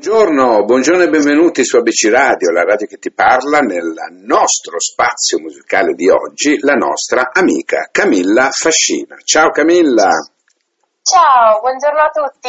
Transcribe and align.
Buongiorno, 0.00 0.62
buongiorno 0.62 1.02
e 1.02 1.08
benvenuti 1.08 1.64
su 1.64 1.76
ABC 1.76 2.08
Radio, 2.08 2.52
la 2.52 2.62
radio 2.62 2.86
che 2.86 2.98
ti 2.98 3.10
parla 3.10 3.58
nel 3.58 3.96
nostro 4.22 4.78
spazio 4.78 5.40
musicale 5.40 5.94
di 5.94 6.08
oggi, 6.08 6.56
la 6.60 6.74
nostra 6.74 7.30
amica 7.32 7.88
Camilla 7.90 8.48
Fascina. 8.52 9.16
Ciao 9.24 9.50
Camilla! 9.50 10.06
Ciao, 11.02 11.58
buongiorno 11.58 11.98
a 11.98 12.10
tutti. 12.10 12.48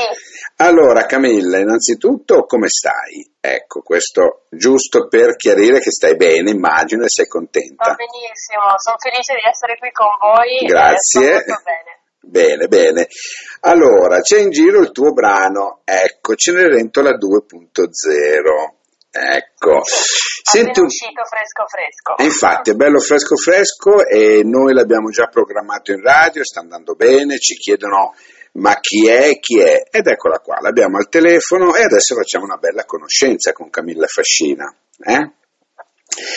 Allora 0.58 1.08
Camilla, 1.08 1.58
innanzitutto 1.58 2.46
come 2.46 2.70
stai? 2.70 3.26
Ecco, 3.42 3.82
questo 3.82 4.46
giusto 4.52 5.08
per 5.08 5.36
chiarire 5.36 5.80
che 5.80 5.90
stai 5.90 6.16
bene, 6.16 6.52
immagino, 6.52 7.06
e 7.06 7.10
sei 7.10 7.26
contenta. 7.26 7.90
Va 7.90 7.96
benissimo, 7.96 8.78
sono 8.78 8.98
felice 9.00 9.34
di 9.34 9.42
essere 9.50 9.76
qui 9.80 9.90
con 9.90 10.14
voi. 10.22 10.68
Grazie. 10.68 11.46
bene. 11.66 11.99
Bene, 12.22 12.68
bene. 12.68 13.08
Allora, 13.62 14.20
c'è 14.20 14.40
in 14.40 14.52
giro 14.52 14.80
il 14.82 14.92
tuo 14.92 15.14
brano, 15.14 15.82
ecco, 15.84 16.36
Cenerentola 16.36 17.12
2.0. 17.12 18.78
Ecco, 19.12 19.82
Senti, 19.84 20.80
uscito 20.82 21.24
fresco 21.26 21.66
fresco. 21.68 22.24
Infatti 22.24 22.70
è 22.70 22.74
bello 22.74 23.00
fresco 23.00 23.36
fresco 23.36 24.06
e 24.06 24.44
noi 24.44 24.74
l'abbiamo 24.74 25.10
già 25.10 25.26
programmato 25.28 25.92
in 25.92 26.02
radio, 26.02 26.44
sta 26.44 26.60
andando 26.60 26.94
bene, 26.94 27.40
ci 27.40 27.56
chiedono 27.56 28.14
ma 28.54 28.80
chi 28.80 29.08
è, 29.08 29.40
chi 29.40 29.60
è? 29.60 29.84
Ed 29.92 30.08
eccola 30.08 30.40
qua, 30.40 30.60
l'abbiamo 30.60 30.98
al 30.98 31.10
telefono 31.10 31.76
e 31.76 31.84
adesso 31.84 32.16
facciamo 32.16 32.46
una 32.46 32.58
bella 32.58 32.86
conoscenza 32.86 33.52
con 33.52 33.70
Camilla 33.70 34.08
Fascina. 34.08 34.74
Eh? 34.98 35.32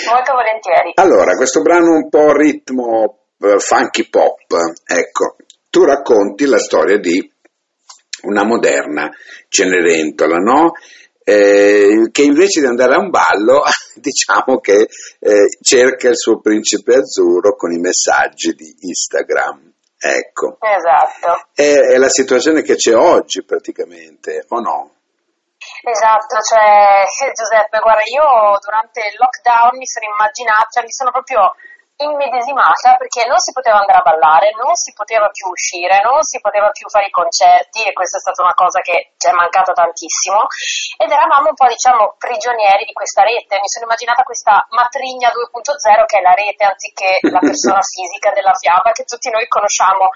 Molto 0.09 0.33
volentieri. 0.33 0.93
Allora, 0.95 1.35
questo 1.37 1.63
brano 1.63 1.95
un 1.95 2.09
po' 2.09 2.33
ritmo 2.33 3.27
uh, 3.37 3.59
funky 3.59 4.09
pop, 4.09 4.41
ecco, 4.85 5.37
tu 5.73 5.85
racconti 5.85 6.45
la 6.45 6.59
storia 6.59 6.99
di 6.99 7.19
una 8.25 8.45
moderna 8.45 9.11
Cenerentola, 9.49 10.37
no? 10.37 10.73
Eh, 11.25 12.11
che 12.13 12.23
invece 12.23 12.61
di 12.61 12.67
andare 12.67 12.95
a 12.95 12.99
un 12.99 13.09
ballo, 13.09 13.63
diciamo 13.97 14.59
che 14.61 14.87
eh, 15.19 15.47
cerca 15.63 16.11
il 16.11 16.19
suo 16.19 16.41
principe 16.41 16.97
azzurro 16.97 17.57
con 17.57 17.73
i 17.73 17.79
messaggi 17.79 18.53
di 18.53 18.77
Instagram. 18.81 19.73
Ecco. 19.99 20.59
Esatto. 20.61 21.49
È, 21.55 21.95
è 21.95 21.97
la 21.97 22.11
situazione 22.11 22.61
che 22.61 22.75
c'è 22.75 22.95
oggi 22.95 23.43
praticamente, 23.43 24.45
o 24.49 24.61
no? 24.61 24.91
Esatto, 25.89 26.37
cioè 26.43 27.01
Giuseppe, 27.33 27.81
guarda, 27.81 28.03
io 28.13 28.59
durante 28.61 29.01
il 29.09 29.17
lockdown 29.17 29.79
mi 29.79 29.87
sono 29.87 30.05
immaginata, 30.13 30.69
cioè 30.69 30.85
mi 30.85 30.93
sono 30.93 31.11
proprio 31.11 31.55
immedesimata 32.03 32.97
perché 32.97 33.27
non 33.27 33.39
si 33.39 33.53
poteva 33.53 33.79
andare 33.79 33.99
a 33.99 34.07
ballare, 34.07 34.53
non 34.59 34.75
si 34.75 34.93
poteva 34.93 35.29
più 35.29 35.49
uscire, 35.49 36.03
non 36.03 36.23
si 36.23 36.41
poteva 36.41 36.71
più 36.71 36.89
fare 36.89 37.07
i 37.07 37.15
concerti 37.15 37.83
e 37.83 37.93
questa 37.93 38.19
è 38.19 38.21
stata 38.21 38.43
una 38.43 38.55
cosa 38.55 38.81
che 38.81 39.15
ci 39.17 39.29
è 39.29 39.33
mancata 39.33 39.73
tantissimo. 39.73 40.47
Ed 40.99 41.11
eravamo 41.11 41.49
un 41.51 41.59
po' 41.59 41.69
diciamo 41.69 42.15
prigionieri 42.19 42.85
di 42.85 42.93
questa 42.93 43.23
rete, 43.23 43.61
mi 43.61 43.71
sono 43.71 43.87
immaginata 43.87 44.23
questa 44.23 44.67
matrigna 44.71 45.31
2.0 45.31 46.07
che 46.07 46.19
è 46.19 46.23
la 46.23 46.35
rete 46.35 46.65
anziché 46.65 47.19
la 47.31 47.41
persona 47.41 47.81
fisica 47.87 48.31
della 48.33 48.55
fiaba 48.55 48.93
che 48.93 49.05
tutti 49.05 49.31
noi 49.31 49.47
conosciamo 49.49 50.11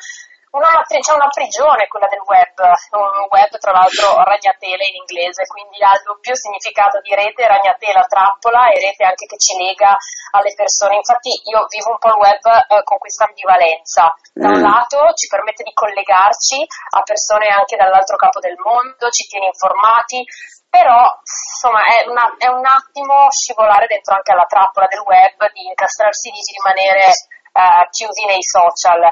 una, 0.56 0.80
c'è 0.88 1.12
una 1.12 1.28
prigione, 1.28 1.86
quella 1.86 2.08
del 2.08 2.24
web, 2.24 2.56
un 2.96 3.28
web 3.28 3.52
tra 3.60 3.72
l'altro 3.76 4.16
ragnatela 4.24 4.84
in 4.88 4.96
inglese, 5.04 5.44
quindi 5.44 5.76
ha 5.84 5.92
il 5.92 6.02
doppio 6.04 6.34
significato 6.34 7.00
di 7.04 7.12
rete, 7.12 7.46
ragnatela, 7.46 8.00
trappola 8.08 8.72
e 8.72 8.80
rete 8.80 9.04
anche 9.04 9.28
che 9.28 9.36
ci 9.36 9.52
lega 9.60 9.92
alle 10.32 10.56
persone. 10.56 10.96
Infatti 10.96 11.28
io 11.52 11.60
vivo 11.68 11.92
un 11.92 12.00
po' 12.00 12.16
il 12.16 12.22
web 12.24 12.44
eh, 12.48 12.82
con 12.88 12.96
questa 12.96 13.28
ambivalenza. 13.28 14.08
Da 14.32 14.48
un 14.48 14.60
mm. 14.60 14.64
lato 14.64 15.12
ci 15.12 15.28
permette 15.28 15.62
di 15.62 15.76
collegarci 15.76 16.64
a 16.96 17.04
persone 17.04 17.52
anche 17.52 17.76
dall'altro 17.76 18.16
capo 18.16 18.40
del 18.40 18.56
mondo, 18.56 19.12
ci 19.12 19.28
tiene 19.28 19.52
informati, 19.52 20.24
però 20.72 21.04
insomma 21.20 21.84
è, 21.84 22.08
una, 22.08 22.32
è 22.40 22.48
un 22.48 22.64
attimo 22.64 23.28
scivolare 23.28 23.86
dentro 23.86 24.16
anche 24.16 24.32
alla 24.32 24.48
trappola 24.48 24.88
del 24.88 25.04
web, 25.04 25.36
di 25.52 25.68
incastrarsi 25.68 26.32
lì, 26.32 26.40
di 26.40 26.56
rimanere 26.56 27.12
eh, 27.52 27.84
chiusi 27.92 28.24
nei 28.24 28.42
social 28.42 29.04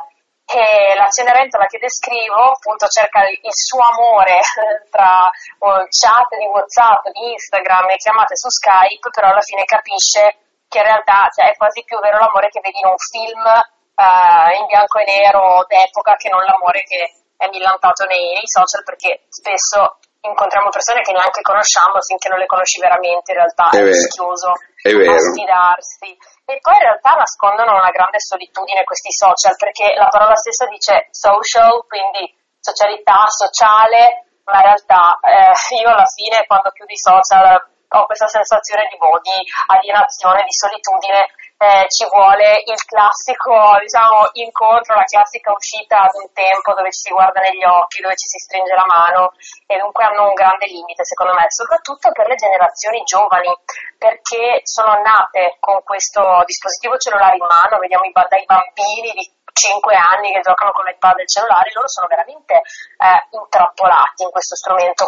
e 0.55 0.95
la 0.95 1.09
Cenerentola 1.09 1.67
che 1.67 1.79
descrivo 1.79 2.53
appunto 2.53 2.87
cerca 2.87 3.27
il 3.27 3.55
suo 3.55 3.81
amore 3.81 4.39
tra 4.91 5.27
uh, 5.59 5.87
chat 5.89 6.29
di 6.39 6.47
Whatsapp, 6.47 7.09
di 7.11 7.33
Instagram 7.33 7.91
e 7.91 7.97
chiamate 7.97 8.37
su 8.37 8.49
Skype, 8.49 9.11
però 9.11 9.29
alla 9.29 9.41
fine 9.41 9.65
capisce 9.65 10.37
che 10.69 10.79
in 10.79 10.85
realtà 10.85 11.29
cioè, 11.33 11.51
è 11.51 11.57
quasi 11.57 11.83
più 11.85 11.99
vero 11.99 12.19
l'amore 12.19 12.49
che 12.49 12.61
vedi 12.61 12.79
in 12.79 12.87
un 12.87 12.99
film 12.99 13.43
uh, 13.43 14.51
in 14.59 14.67
bianco 14.67 14.99
e 14.99 15.05
nero 15.05 15.65
d'epoca 15.67 16.15
che 16.17 16.29
non 16.29 16.43
l'amore 16.45 16.83
che 16.85 17.25
è 17.37 17.49
millantato 17.49 18.05
nei, 18.05 18.33
nei 18.35 18.47
social 18.47 18.85
perché 18.85 19.27
spesso 19.29 19.99
incontriamo 20.25 20.73
persone 20.73 21.03
che 21.03 21.13
neanche 21.13 21.43
conosciamo 21.43 22.01
finché 22.01 22.29
non 22.29 22.39
le 22.39 22.47
conosci 22.47 22.81
veramente, 22.81 23.33
in 23.33 23.39
realtà 23.39 23.69
è, 23.71 23.79
è 23.79 23.85
rischioso 23.85 24.53
sfidarsi. 24.81 26.17
E 26.45 26.61
poi 26.61 26.77
in 26.77 26.85
realtà 26.85 27.13
nascondono 27.17 27.77
una 27.77 27.93
grande 27.93 28.21
solitudine 28.21 28.85
questi 28.85 29.13
social, 29.13 29.57
perché 29.57 29.95
la 29.97 30.09
parola 30.09 30.35
stessa 30.37 30.67
dice 30.67 31.09
social, 31.11 31.85
quindi 31.89 32.33
socialità, 32.61 33.25
sociale, 33.29 34.25
ma 34.45 34.61
in 34.61 34.67
realtà 34.73 35.19
eh, 35.21 35.53
io 35.81 35.89
alla 35.89 36.09
fine 36.09 36.45
quando 36.47 36.71
chiudo 36.73 36.93
i 36.93 37.01
social 37.01 37.73
ho 37.95 38.07
questa 38.07 38.27
sensazione 38.27 38.89
di, 38.91 38.97
boh, 38.97 39.21
di 39.23 39.39
alienazione, 39.71 40.43
di 40.43 40.53
solitudine 40.53 41.31
eh, 41.65 41.89
ci 41.89 42.05
vuole 42.13 42.61
il 42.61 42.81
classico 42.85 43.81
diciamo, 43.81 44.29
incontro, 44.37 45.01
la 45.01 45.09
classica 45.09 45.53
uscita 45.53 46.05
ad 46.05 46.13
un 46.21 46.29
tempo 46.33 46.75
dove 46.75 46.93
ci 46.93 47.09
si 47.09 47.11
guarda 47.11 47.41
negli 47.41 47.65
occhi, 47.65 48.05
dove 48.05 48.17
ci 48.21 48.29
si 48.29 48.39
stringe 48.39 48.75
la 48.77 48.85
mano 48.85 49.33
e 49.67 49.79
dunque 49.81 50.05
hanno 50.05 50.29
un 50.29 50.37
grande 50.37 50.67
limite 50.67 51.05
secondo 51.05 51.33
me, 51.33 51.49
soprattutto 51.49 52.13
per 52.13 52.29
le 52.29 52.37
generazioni 52.37 53.01
giovani 53.05 53.49
perché 53.97 54.61
sono 54.69 55.01
nate 55.01 55.57
con 55.59 55.81
questo 55.83 56.21
dispositivo 56.45 57.01
cellulare 57.01 57.37
in 57.41 57.47
mano, 57.49 57.81
vediamo 57.81 58.05
i, 58.05 58.13
dai 58.13 58.45
bambini 58.45 59.17
di 59.17 59.25
5 59.55 59.95
anni 59.95 60.35
che 60.35 60.43
giocano 60.43 60.73
con 60.73 60.85
l'iPad 60.85 61.17
e 61.19 61.23
il 61.23 61.29
cellulare, 61.31 61.71
loro 61.73 61.89
sono 61.89 62.11
veramente 62.11 62.55
eh, 62.59 63.21
intrappolati 63.31 64.27
in 64.27 64.31
questo 64.35 64.57
strumento, 64.57 65.07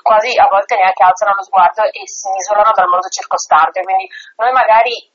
quasi 0.00 0.38
a 0.38 0.46
volte 0.46 0.76
neanche 0.76 1.02
alzano 1.02 1.34
lo 1.34 1.42
sguardo 1.42 1.82
e 1.82 2.06
si 2.06 2.30
isolano 2.30 2.70
dal 2.72 2.88
mondo 2.88 3.08
circostante. 3.10 3.82
Quindi 3.82 4.06
noi 4.38 4.52
magari 4.52 5.11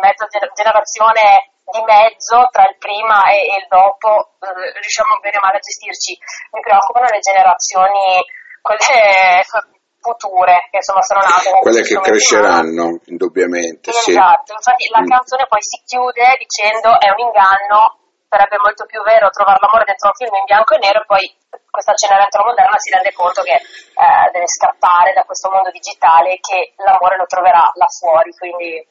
mezza 0.00 0.26
generazione 0.26 1.52
di 1.70 1.82
mezzo 1.86 2.48
tra 2.50 2.66
il 2.66 2.76
prima 2.78 3.22
e, 3.30 3.62
il 3.62 3.66
dopo 3.68 4.34
eh, 4.42 4.72
riusciamo 4.80 5.18
bene 5.20 5.38
o 5.38 5.44
male 5.44 5.58
a 5.58 5.64
gestirci. 5.64 6.18
Mi 6.52 6.60
preoccupano 6.60 7.06
le 7.06 7.20
generazioni, 7.20 8.24
quelle 8.60 9.44
future, 10.02 10.68
che 10.70 10.82
insomma 10.82 11.02
sono 11.02 11.20
nate. 11.20 11.50
Quelle 11.60 11.82
che 11.82 12.00
cresceranno, 12.00 12.98
indubbiamente. 13.06 13.90
Esatto, 13.90 14.50
sì. 14.50 14.58
infatti 14.58 14.84
la 14.90 15.02
mm. 15.02 15.08
canzone 15.08 15.46
poi 15.46 15.62
si 15.62 15.78
chiude 15.86 16.26
dicendo 16.40 16.98
è 16.98 17.08
un 17.12 17.20
inganno, 17.20 17.80
sarebbe 18.26 18.58
molto 18.58 18.86
più 18.86 19.02
vero 19.02 19.30
trovare 19.30 19.60
l'amore 19.60 19.84
dentro 19.84 20.10
un 20.10 20.18
film 20.18 20.34
in 20.34 20.48
bianco 20.48 20.74
e 20.74 20.78
nero 20.78 21.02
e 21.02 21.06
poi 21.06 21.24
questa 21.70 21.94
Cenerentola 21.94 22.50
moderna 22.50 22.78
si 22.78 22.90
rende 22.90 23.12
conto 23.12 23.42
che 23.42 23.54
eh, 23.54 24.26
deve 24.32 24.48
scappare 24.48 25.12
da 25.14 25.22
questo 25.22 25.50
mondo 25.50 25.70
digitale 25.70 26.34
e 26.34 26.40
che 26.40 26.74
l'amore 26.82 27.16
lo 27.16 27.26
troverà 27.26 27.62
là 27.74 27.86
fuori, 27.86 28.30
quindi 28.34 28.82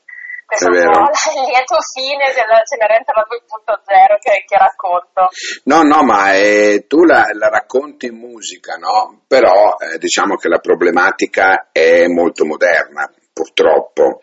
questo 0.49 0.73
è, 0.73 0.83
po' 0.83 1.05
il 1.05 1.45
lieto 1.45 1.77
fine 1.93 2.25
della 2.33 2.65
Cenerentola 2.65 3.21
2.0 3.29 4.17
che, 4.19 4.43
che, 4.47 4.57
racconto. 4.57 5.29
No, 5.65 5.81
no, 5.83 6.03
ma 6.03 6.33
eh, 6.33 6.85
tu 6.87 7.03
la, 7.03 7.29
la, 7.33 7.49
racconti 7.49 8.07
in 8.07 8.17
musica, 8.17 8.75
no? 8.75 9.21
Però 9.27 9.75
eh, 9.77 9.99
diciamo 9.99 10.37
che 10.37 10.49
la 10.49 10.57
problematica 10.57 11.69
è 11.71 12.07
molto 12.07 12.45
moderna, 12.45 13.07
purtroppo. 13.31 14.21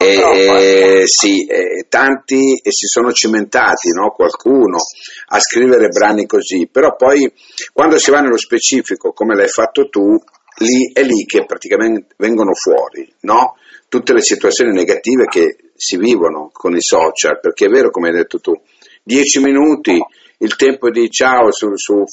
E, 0.00 1.02
sì, 1.06 1.44
eh, 1.44 1.86
tanti 1.88 2.60
si 2.62 2.86
sono 2.86 3.12
cimentati, 3.12 3.90
no? 3.90 4.10
qualcuno, 4.12 4.78
a 5.28 5.38
scrivere 5.38 5.88
brani 5.88 6.24
così, 6.24 6.68
però 6.70 6.94
poi 6.94 7.30
quando 7.72 7.98
si 7.98 8.10
va 8.10 8.20
nello 8.20 8.38
specifico, 8.38 9.12
come 9.12 9.34
l'hai 9.34 9.48
fatto 9.48 9.88
tu, 9.88 10.16
lì 10.58 10.92
è 10.92 11.02
lì 11.02 11.24
che 11.24 11.44
praticamente 11.44 12.14
vengono 12.16 12.54
fuori, 12.54 13.12
no? 13.20 13.56
Tutte 13.88 14.12
le 14.12 14.20
situazioni 14.20 14.72
negative 14.72 15.24
che 15.26 15.56
si 15.74 15.96
vivono 15.96 16.50
con 16.52 16.76
i 16.76 16.82
social, 16.82 17.40
perché 17.40 17.66
è 17.66 17.68
vero 17.68 17.90
come 17.90 18.08
hai 18.08 18.14
detto 18.14 18.38
tu, 18.40 18.52
dieci 19.02 19.40
minuti, 19.40 19.98
il 20.38 20.56
tempo 20.56 20.90
di 20.90 21.10
ciao 21.10 21.50
su, 21.50 21.74
su 21.74 22.04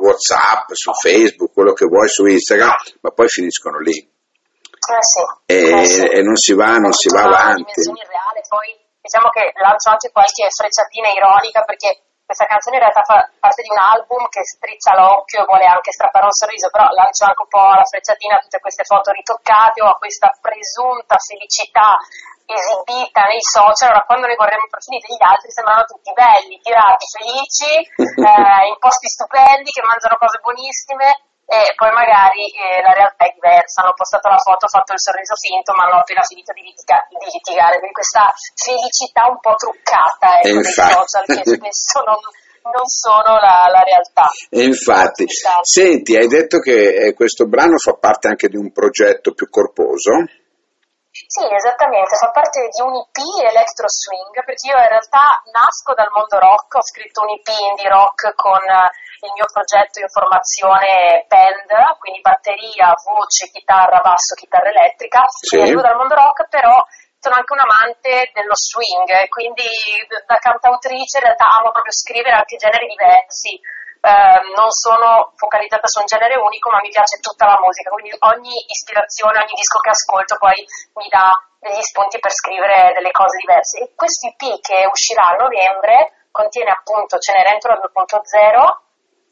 Whatsapp, 0.00 0.70
su 0.72 0.92
Facebook, 0.92 1.52
quello 1.52 1.72
che 1.72 1.86
vuoi, 1.86 2.08
su 2.08 2.26
Instagram, 2.26 2.74
ma 3.00 3.10
poi 3.10 3.28
finiscono 3.28 3.78
lì. 3.78 3.96
Eh 3.96 5.02
sì, 5.02 5.22
e, 5.46 5.80
eh 5.80 5.84
sì. 5.84 6.02
e, 6.02 6.22
non 6.22 6.36
si 6.36 6.54
va, 6.54 6.76
non 6.76 6.92
si 6.92 7.08
va 7.08 7.22
avanti. 7.22 7.80
Reale, 7.84 8.40
poi 8.48 8.76
diciamo 9.00 9.30
che 9.30 9.52
lancio 9.60 9.90
anche 9.90 10.10
qualche 10.10 10.48
frecciatina 10.48 11.08
ironica 11.16 11.62
perché 11.62 12.09
questa 12.30 12.46
canzone 12.46 12.78
in 12.78 12.86
realtà 12.86 13.02
fa 13.02 13.26
parte 13.42 13.66
di 13.66 13.74
un 13.74 13.82
album 13.82 14.30
che 14.30 14.46
strizza 14.46 14.94
l'occhio 14.94 15.42
e 15.42 15.50
vuole 15.50 15.66
anche 15.66 15.90
strappare 15.90 16.30
un 16.30 16.30
sorriso, 16.30 16.70
però 16.70 16.86
lancio 16.94 17.26
anche 17.26 17.42
un 17.42 17.50
po' 17.50 17.74
la 17.74 17.82
frecciatina 17.82 18.38
a 18.38 18.38
tutte 18.38 18.62
queste 18.62 18.86
foto 18.86 19.10
ritoccate 19.10 19.82
o 19.82 19.90
a 19.90 19.98
questa 19.98 20.30
presunta 20.38 21.18
felicità 21.18 21.98
esibita 22.46 23.26
nei 23.26 23.42
social, 23.42 23.90
ora 23.90 24.06
quando 24.06 24.26
ne 24.26 24.38
guardiamo 24.38 24.62
i 24.62 24.70
profili 24.70 25.02
degli 25.02 25.22
altri 25.22 25.50
sembrano 25.50 25.90
tutti 25.90 26.10
belli, 26.14 26.58
tirati, 26.62 27.06
felici, 27.10 27.70
eh, 27.98 28.62
in 28.66 28.78
posti 28.78 29.10
stupendi, 29.10 29.70
che 29.70 29.82
mangiano 29.82 30.14
cose 30.14 30.38
buonissime, 30.38 31.29
e 31.50 31.74
poi 31.74 31.90
magari 31.90 32.46
eh, 32.54 32.78
la 32.78 32.94
realtà 32.94 33.26
è 33.26 33.34
diversa, 33.34 33.82
hanno 33.82 33.98
postato 33.98 34.30
la 34.30 34.38
foto, 34.38 34.70
ho 34.70 34.70
fatto 34.70 34.94
il 34.94 35.02
sorriso 35.02 35.34
finto, 35.34 35.74
ma 35.74 35.90
hanno 35.90 35.98
appena 35.98 36.22
finito 36.22 36.54
di, 36.54 36.62
litiga- 36.62 37.02
di 37.10 37.26
litigare, 37.26 37.82
quindi 37.82 37.98
questa 37.98 38.30
felicità 38.54 39.26
un 39.26 39.42
po' 39.42 39.58
truccata 39.58 40.38
ecco, 40.38 40.62
dei 40.62 40.70
social 40.70 41.26
che 41.26 41.42
spesso 41.42 41.98
non, 42.06 42.22
non 42.70 42.86
sono 42.86 43.42
la, 43.42 43.66
la 43.66 43.82
realtà. 43.82 44.30
E 44.46 44.62
infatti, 44.62 45.26
senti, 45.66 46.14
hai 46.14 46.30
detto 46.30 46.62
che 46.62 47.10
eh, 47.10 47.14
questo 47.18 47.50
brano 47.50 47.82
fa 47.82 47.98
parte 47.98 48.30
anche 48.30 48.46
di 48.46 48.56
un 48.56 48.70
progetto 48.70 49.34
più 49.34 49.50
corposo? 49.50 50.22
Sì, 51.26 51.44
esattamente, 51.44 52.16
fa 52.16 52.30
parte 52.30 52.68
di 52.68 52.80
un 52.82 52.94
EP 52.96 53.18
Electro 53.44 53.88
Swing, 53.88 54.32
perché 54.44 54.68
io 54.68 54.78
in 54.78 54.88
realtà 54.88 55.42
nasco 55.52 55.94
dal 55.94 56.10
mondo 56.12 56.38
rock, 56.38 56.74
ho 56.76 56.82
scritto 56.82 57.22
un 57.22 57.30
EP 57.36 57.48
indie 57.48 57.88
rock 57.88 58.34
con 58.34 58.60
il 58.60 59.32
mio 59.34 59.44
progetto 59.52 60.00
in 60.00 60.08
formazione 60.08 61.26
band, 61.28 61.68
quindi 61.98 62.20
batteria, 62.20 62.94
voce, 63.04 63.50
chitarra, 63.52 64.00
basso, 64.00 64.34
chitarra 64.34 64.70
elettrica, 64.70 65.24
sì. 65.28 65.56
vengo 65.58 65.82
dal 65.82 65.96
mondo 65.96 66.14
rock, 66.14 66.48
però 66.48 66.80
sono 67.20 67.36
anche 67.36 67.52
un 67.52 67.60
amante 67.60 68.30
dello 68.32 68.56
swing, 68.56 69.28
quindi 69.28 69.68
da 70.24 70.36
cantautrice 70.40 71.18
in 71.18 71.24
realtà 71.24 71.52
amo 71.60 71.70
proprio 71.70 71.92
scrivere 71.92 72.32
anche 72.32 72.56
generi 72.56 72.88
diversi. 72.88 73.60
Eh, 74.00 74.40
non 74.56 74.70
sono 74.70 75.32
focalizzata 75.36 75.86
su 75.86 76.00
un 76.00 76.06
genere 76.06 76.36
unico, 76.36 76.70
ma 76.70 76.80
mi 76.80 76.88
piace 76.88 77.20
tutta 77.20 77.46
la 77.46 77.60
musica, 77.60 77.90
quindi 77.90 78.16
ogni 78.32 78.64
ispirazione, 78.66 79.38
ogni 79.38 79.54
disco 79.54 79.78
che 79.78 79.90
ascolto 79.90 80.36
poi 80.38 80.56
mi 80.96 81.08
dà 81.08 81.28
degli 81.60 81.82
spunti 81.82 82.18
per 82.18 82.32
scrivere 82.32 82.92
delle 82.94 83.10
cose 83.10 83.36
diverse. 83.36 83.78
E 83.78 83.92
questo 83.94 84.26
EP 84.28 84.60
che 84.60 84.88
uscirà 84.88 85.28
a 85.28 85.36
novembre 85.36 86.28
contiene 86.30 86.70
appunto 86.70 87.18
Cenerentola 87.18 87.76
2.0 87.76 88.89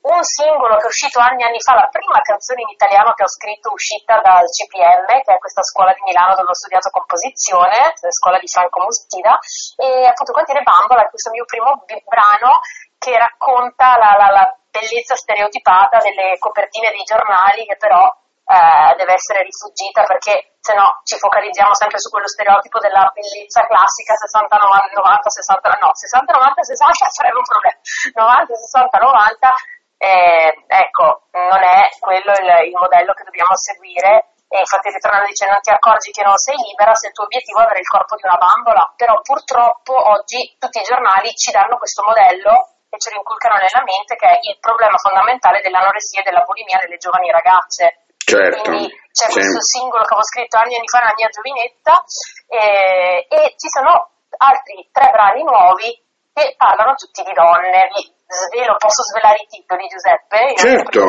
un 0.08 0.25
singolo 0.25 0.76
che 0.76 0.88
è 0.88 0.93
uscito 0.93 1.20
anni 1.20 1.43
e 1.43 1.46
anni 1.46 1.60
fa, 1.60 1.75
la 1.75 1.88
prima 1.93 2.20
canzone 2.20 2.62
in 2.62 2.72
italiano 2.72 3.12
che 3.12 3.25
ho 3.25 3.28
scritto 3.28 3.72
uscita 3.72 4.20
dal 4.25 4.49
CPM, 4.49 5.05
che 5.20 5.34
è 5.34 5.38
questa 5.38 5.62
scuola 5.62 5.93
di 5.93 6.00
Milano 6.05 6.34
dove 6.34 6.49
ho 6.49 6.55
studiato 6.55 6.88
composizione, 6.88 7.93
la 8.00 8.12
scuola 8.12 8.38
di 8.38 8.49
Franco 8.49 8.81
Mustida, 8.81 9.37
e 9.76 10.06
appunto 10.08 10.32
contiene 10.32 10.64
Bambola, 10.64 11.08
questo 11.08 11.31
mio 11.31 11.44
primo 11.44 11.84
brano 12.08 12.60
che 12.96 13.16
racconta 13.19 13.96
la, 14.00 14.16
la, 14.16 14.28
la 14.32 14.46
bellezza 14.70 15.14
stereotipata 15.14 15.99
delle 15.99 16.38
copertine 16.38 16.90
dei 16.90 17.05
giornali 17.05 17.64
che 17.64 17.76
però 17.76 18.05
eh, 18.49 18.96
deve 18.96 19.12
essere 19.12 19.44
rifuggita 19.44 20.05
perché 20.05 20.56
se 20.60 20.72
no 20.75 21.00
ci 21.05 21.16
focalizziamo 21.16 21.75
sempre 21.75 21.99
su 22.00 22.08
quello 22.08 22.26
stereotipo 22.28 22.78
della 22.81 23.08
bellezza 23.12 23.60
classica 23.69 24.16
60 24.16 24.56
90 24.56 24.96
90 24.96 25.28
60 25.28 25.78
no 25.81 25.90
60 25.93 26.32
90 26.32 26.62
60 26.64 27.08
sarebbe 27.12 27.38
un 27.38 27.49
problema. 27.49 27.76
90 28.16 28.56
60 28.56 28.99
90 28.99 29.55
eh, 29.99 30.55
ecco, 30.67 31.27
non 31.33 31.59
è 31.59 31.91
quello 31.99 32.31
il, 32.31 32.71
il, 32.71 32.77
modello 32.79 33.12
che 33.15 33.25
dobbiamo 33.25 33.50
seguire 33.59 34.39
e 34.47 34.62
infatti 34.62 34.95
ritornando 34.95 35.27
dicendo 35.27 35.59
non 35.59 35.62
ti 35.67 35.75
accorgi 35.75 36.15
che 36.15 36.23
non 36.23 36.39
sei 36.39 36.55
libera 36.55 36.95
se 36.95 37.09
il 37.09 37.12
tuo 37.12 37.25
obiettivo 37.25 37.59
è 37.61 37.65
avere 37.67 37.83
il 37.83 37.91
corpo 37.91 38.15
di 38.15 38.23
una 38.23 38.39
bambola, 38.39 38.95
però 38.95 39.19
purtroppo 39.21 39.93
oggi 39.93 40.56
tutti 40.59 40.79
i 40.79 40.87
giornali 40.87 41.35
ci 41.35 41.50
danno 41.50 41.77
questo 41.77 42.06
modello 42.06 42.79
e 42.89 42.97
ce 42.97 43.11
lo 43.11 43.19
inculcano 43.19 43.59
nella 43.59 43.83
mente 43.85 44.15
che 44.15 44.27
è 44.31 44.39
il 44.41 44.56
problema 44.62 44.97
fondamentale 44.97 45.61
dell'anoressia 45.61 46.23
e 46.23 46.25
della 46.25 46.47
bulimia 46.47 46.79
nelle 46.79 46.97
giovani 46.97 47.31
ragazze. 47.35 48.06
Certo, 48.29 48.71
Quindi 48.71 48.89
c'è 49.11 49.27
sì. 49.27 49.33
questo 49.35 49.61
singolo 49.61 50.05
che 50.05 50.15
avevo 50.15 50.31
scritto 50.31 50.56
anni 50.56 50.75
e 50.75 50.79
anni 50.79 50.89
fa 50.89 50.99
nella 51.01 51.19
mia 51.19 51.29
giovinetta 51.29 52.05
e, 52.47 53.27
e 53.29 53.55
ci 53.56 53.69
sono 53.69 54.15
altri 54.37 54.89
tre 54.93 55.11
brani 55.11 55.43
nuovi 55.43 55.91
che 56.33 56.55
parlano 56.56 56.94
tutti 56.94 57.23
di 57.25 57.33
donne, 57.33 57.89
svelo, 58.29 58.77
posso 58.77 59.03
svelare 59.03 59.41
i 59.43 59.47
titoli 59.49 59.87
Giuseppe? 59.89 60.55
Certo, 60.57 61.07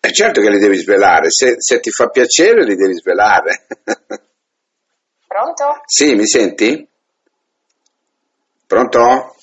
è 0.00 0.10
certo 0.10 0.40
che 0.40 0.50
li 0.50 0.58
devi 0.58 0.76
svelare, 0.76 1.30
se, 1.30 1.56
se 1.58 1.80
ti 1.80 1.90
fa 1.90 2.08
piacere 2.08 2.64
li 2.64 2.76
devi 2.76 2.94
svelare. 2.94 3.66
Pronto? 5.26 5.80
Sì, 5.86 6.14
mi 6.14 6.26
senti? 6.26 6.86
Pronto? 8.66 9.34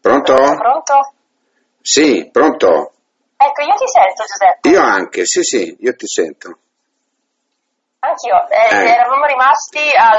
Pronto? 0.00 0.34
Pronto? 0.34 1.14
Sì, 1.82 2.28
pronto. 2.32 2.92
Ecco, 3.36 3.62
io 3.62 3.74
ti 3.74 3.86
sento 3.86 4.24
Giuseppe. 4.24 4.68
Io 4.68 4.82
anche, 4.82 5.24
sì, 5.26 5.42
sì, 5.42 5.76
io 5.80 5.94
ti 5.94 6.06
sento. 6.06 6.58
Anch'io, 8.00 8.48
eh, 8.48 8.74
eh. 8.74 8.90
eravamo 8.92 9.26
rimasti 9.26 9.78
al... 9.94 10.18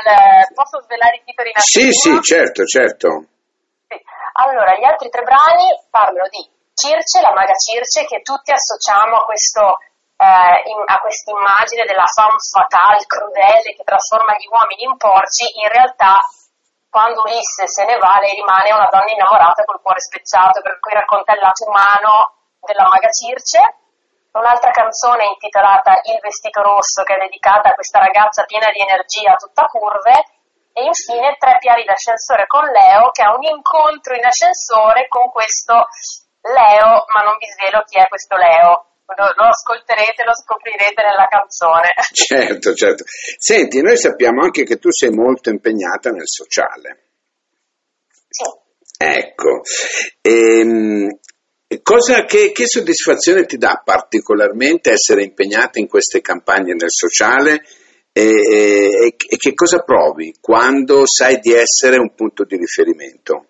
posso 0.54 0.82
svelare 0.84 1.18
i 1.18 1.24
titoli 1.26 1.50
in 1.50 1.62
Sì, 1.62 1.92
sì, 1.92 2.22
certo, 2.22 2.64
certo. 2.66 3.26
Allora, 4.34 4.76
gli 4.78 4.84
altri 4.84 5.10
tre 5.10 5.24
brani 5.24 5.68
parlano 5.90 6.28
di 6.30 6.44
Circe, 6.74 7.22
la 7.22 7.34
maga 7.34 7.54
Circe, 7.54 8.06
che 8.06 8.22
tutti 8.22 8.52
associamo 8.52 9.18
a 9.18 9.26
questo 9.26 9.78
eh, 10.22 10.62
a 10.86 11.00
questa 11.00 11.32
immagine 11.32 11.84
della 11.86 12.06
femme 12.06 12.38
fatale, 12.38 13.06
crudele, 13.10 13.74
che 13.74 13.84
trasforma 13.84 14.38
gli 14.38 14.46
uomini 14.54 14.86
in 14.86 14.96
porci, 14.96 15.50
in 15.58 15.68
realtà 15.68 16.22
quando 16.92 17.24
Ulisse 17.24 17.66
se 17.68 17.86
ne 17.86 17.98
va 17.98 18.20
lei 18.20 18.36
rimane 18.36 18.72
una 18.74 18.92
donna 18.92 19.10
innamorata 19.10 19.64
col 19.64 19.82
cuore 19.82 20.00
spezzato, 20.00 20.62
per 20.62 20.78
cui 20.80 20.94
racconta 20.94 21.34
il 21.34 21.40
lato 21.40 21.66
umano 21.66 22.36
della 22.62 22.86
maga 22.86 23.10
Circe. 23.10 23.60
Un'altra 24.32 24.72
canzone 24.72 25.26
intitolata 25.26 26.00
Il 26.08 26.20
vestito 26.22 26.62
rosso, 26.62 27.04
che 27.04 27.16
è 27.16 27.20
dedicata 27.20 27.70
a 27.70 27.74
questa 27.74 28.00
ragazza 28.00 28.46
piena 28.46 28.72
di 28.72 28.80
energia, 28.80 29.36
tutta 29.36 29.66
curve, 29.66 30.14
e 30.74 30.84
infine 30.84 31.36
tre 31.38 31.58
piani 31.60 31.84
d'ascensore 31.84 32.48
con 32.48 32.64
Leo 32.66 33.12
che 33.12 33.24
ha 33.24 33.36
un 33.36 33.44
incontro 33.44 34.16
in 34.16 34.26
ascensore 34.26 35.08
con 35.08 35.30
questo 35.30 35.88
Leo, 36.42 37.06
ma 37.14 37.22
non 37.22 37.38
vi 37.38 37.48
svelo 37.52 37.84
chi 37.86 38.00
è 38.00 38.08
questo 38.08 38.36
Leo. 38.36 38.88
Lo, 39.12 39.28
lo, 39.36 39.50
ascolterete, 39.52 40.24
lo 40.24 40.32
scoprirete 40.34 41.04
nella 41.04 41.28
canzone. 41.28 41.92
Certo, 42.16 42.74
certo. 42.74 43.04
Senti, 43.38 43.82
noi 43.82 43.98
sappiamo 43.98 44.42
anche 44.42 44.64
che 44.64 44.78
tu 44.78 44.90
sei 44.90 45.10
molto 45.10 45.50
impegnata 45.50 46.12
nel 46.12 46.28
sociale. 46.28 47.12
Sì. 48.30 48.48
Ecco. 48.98 49.64
Ehm, 50.22 51.10
cosa, 51.82 52.24
che, 52.24 52.54
che 52.54 52.68
soddisfazione 52.68 53.46
ti 53.46 53.58
dà 53.58 53.82
particolarmente 53.84 54.92
essere 54.92 55.24
impegnata 55.24 55.80
in 55.80 55.90
queste 55.90 56.22
campagne 56.22 56.74
nel 56.74 56.92
sociale? 56.92 57.66
E, 58.14 58.28
e, 58.28 59.16
e, 59.16 59.38
che 59.38 59.54
cosa 59.54 59.84
provi 59.84 60.36
quando 60.42 61.08
sai 61.08 61.40
di 61.40 61.54
essere 61.54 61.98
un 61.98 62.14
punto 62.14 62.44
di 62.44 62.58
riferimento? 62.58 63.46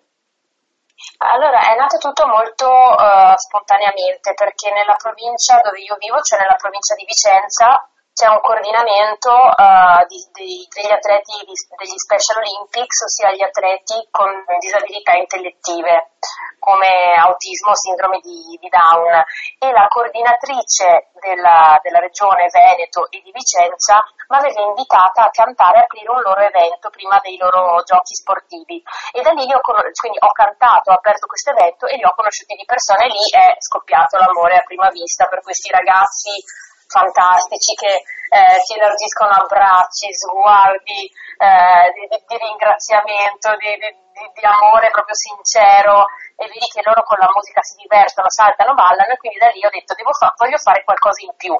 Allora, 1.18 1.58
è 1.66 1.74
nato 1.76 1.98
tutto 1.98 2.26
molto 2.26 2.66
uh, 2.70 3.34
spontaneamente 3.34 4.34
perché 4.34 4.70
nella 4.70 4.94
provincia 4.94 5.58
dove 5.62 5.82
io 5.82 5.96
vivo, 5.98 6.20
cioè 6.22 6.38
nella 6.38 6.54
provincia 6.54 6.94
di 6.94 7.06
Vicenza, 7.06 7.90
c'è 8.12 8.28
un 8.28 8.40
coordinamento 8.44 9.32
uh, 9.32 10.04
di, 10.04 10.20
di, 10.36 10.68
degli 10.68 10.92
atleti 10.92 11.32
degli 11.48 11.96
Special 11.96 12.44
Olympics, 12.44 13.08
ossia 13.08 13.32
gli 13.32 13.42
atleti 13.42 13.96
con 14.10 14.28
disabilità 14.60 15.16
intellettive 15.16 16.12
come 16.60 17.16
autismo, 17.16 17.74
sindrome 17.74 18.20
di, 18.20 18.60
di 18.60 18.68
Down. 18.68 19.16
E 19.58 19.72
la 19.72 19.88
coordinatrice 19.88 21.08
della, 21.24 21.80
della, 21.82 21.98
regione 21.98 22.52
Veneto 22.52 23.10
e 23.10 23.20
di 23.24 23.32
Vicenza 23.32 24.04
mi 24.28 24.36
aveva 24.36 24.60
invitata 24.60 25.24
a 25.24 25.30
cantare 25.32 25.80
e 25.80 25.82
aprire 25.88 26.12
un 26.12 26.20
loro 26.20 26.40
evento 26.44 26.90
prima 26.90 27.18
dei 27.24 27.40
loro 27.40 27.80
giochi 27.82 28.14
sportivi. 28.14 28.82
E 29.10 29.22
da 29.22 29.32
lì 29.32 29.48
ho, 29.48 29.58
ho 29.58 30.32
cantato, 30.32 30.92
ho 30.92 31.00
aperto 31.00 31.26
questo 31.26 31.50
evento 31.50 31.88
e 31.88 31.96
li 31.96 32.04
ho 32.04 32.12
conosciuti 32.12 32.54
di 32.54 32.68
persona 32.68 33.02
e 33.02 33.08
lì 33.08 33.24
è 33.32 33.56
scoppiato 33.58 34.20
l'amore 34.20 34.60
a 34.60 34.68
prima 34.68 34.88
vista 34.90 35.26
per 35.26 35.40
questi 35.40 35.72
ragazzi 35.72 36.44
fantastici 36.92 37.72
che 37.72 38.04
eh, 38.28 38.56
ti 38.64 38.76
elargiscono 38.76 39.32
abbracci, 39.32 40.12
sguardi 40.12 41.08
eh, 41.40 41.88
di, 41.96 42.04
di, 42.08 42.18
di, 42.28 42.36
ringraziamento, 42.36 43.56
di, 43.56 43.72
di, 43.80 44.44
amore 44.44 44.92
proprio 44.92 45.16
sincero. 45.16 46.04
E 46.36 46.44
vedi 46.48 46.68
che 46.68 46.84
loro 46.84 47.02
con 47.04 47.16
la 47.18 47.32
musica 47.32 47.60
si 47.64 47.76
divertono, 47.80 48.28
saltano, 48.28 48.74
ballano 48.74 49.12
e 49.12 49.16
quindi 49.16 49.38
da 49.38 49.48
lì 49.48 49.64
ho 49.64 49.72
detto 49.72 49.94
fa- 50.16 50.34
voglio 50.36 50.56
fare 50.58 50.84
qualcosa 50.84 51.24
in 51.24 51.32
più 51.36 51.56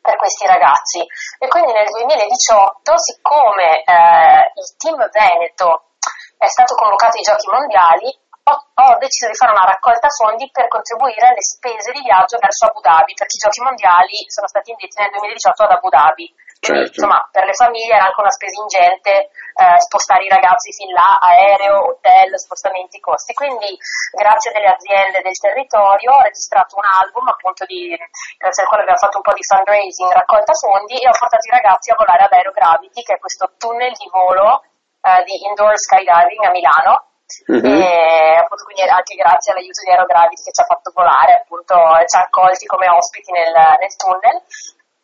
per 0.00 0.16
questi 0.16 0.46
ragazzi. 0.46 1.00
E 1.38 1.48
quindi 1.48 1.72
nel 1.72 1.88
2018 1.88 2.92
siccome 2.96 3.84
eh, 3.84 4.52
il 4.56 4.68
team 4.76 4.96
Veneto 5.08 5.96
è 6.38 6.46
stato 6.46 6.74
convocato 6.74 7.16
ai 7.16 7.22
giochi 7.22 7.50
mondiali 7.50 8.08
ho, 8.48 8.54
ho, 8.56 8.96
deciso 8.98 9.28
di 9.28 9.36
fare 9.36 9.52
una 9.52 9.68
raccolta 9.68 10.08
fondi 10.08 10.48
per 10.50 10.68
contribuire 10.68 11.28
alle 11.28 11.44
spese 11.44 11.92
di 11.92 12.00
viaggio 12.00 12.38
verso 12.40 12.66
Abu 12.66 12.80
Dhabi, 12.80 13.12
perché 13.12 13.36
i 13.36 13.44
giochi 13.44 13.60
mondiali 13.60 14.24
sono 14.28 14.48
stati 14.48 14.70
indetti 14.72 14.96
nel 14.96 15.12
2018 15.12 15.62
ad 15.62 15.70
Abu 15.76 15.88
Dhabi. 15.88 16.26
Quindi, 16.58 16.90
certo. 16.90 16.98
insomma, 16.98 17.22
per 17.30 17.44
le 17.44 17.54
famiglie 17.54 17.94
era 17.94 18.10
anche 18.10 18.20
una 18.20 18.34
spesa 18.34 18.58
ingente 18.58 19.30
eh, 19.30 19.78
spostare 19.78 20.24
i 20.24 20.28
ragazzi 20.28 20.72
fin 20.72 20.90
là, 20.90 21.18
aereo, 21.22 21.94
hotel, 21.94 22.34
spostamenti, 22.34 22.98
costi. 22.98 23.32
Quindi, 23.32 23.78
grazie 24.10 24.50
alle 24.50 24.74
aziende 24.74 25.22
del 25.22 25.38
territorio, 25.38 26.18
ho 26.18 26.22
registrato 26.22 26.74
un 26.74 26.86
album, 26.98 27.28
appunto, 27.28 27.64
di, 27.64 27.94
grazie 28.38 28.62
al 28.62 28.68
quale 28.68 28.82
abbiamo 28.82 28.98
fatto 28.98 29.18
un 29.18 29.26
po' 29.26 29.38
di 29.38 29.44
fundraising, 29.44 30.10
raccolta 30.10 30.52
fondi, 30.54 30.98
e 30.98 31.06
ho 31.06 31.14
portato 31.14 31.46
i 31.46 31.54
ragazzi 31.54 31.90
a 31.92 31.98
volare 31.98 32.24
ad 32.26 32.32
Aerogravity, 32.32 33.02
che 33.02 33.14
è 33.14 33.22
questo 33.22 33.54
tunnel 33.56 33.94
di 33.94 34.08
volo 34.10 34.66
eh, 34.98 35.22
di 35.22 35.46
indoor 35.46 35.78
skydiving 35.78 36.42
a 36.42 36.50
Milano 36.50 37.07
mm-hmm. 37.50 37.80
e 37.80 38.36
appunto 38.36 38.64
quindi 38.64 38.82
anche 38.82 39.14
grazie 39.14 39.52
all'aiuto 39.52 39.82
di 39.84 39.90
Aerogravity 39.90 40.42
che 40.42 40.52
ci 40.52 40.60
ha 40.60 40.70
fatto 40.70 40.90
volare, 40.94 41.40
appunto 41.42 41.74
ci 42.06 42.16
ha 42.16 42.22
accolti 42.26 42.66
come 42.66 42.88
ospiti 42.88 43.32
nel, 43.32 43.52
nel 43.52 43.94
tunnel 43.96 44.42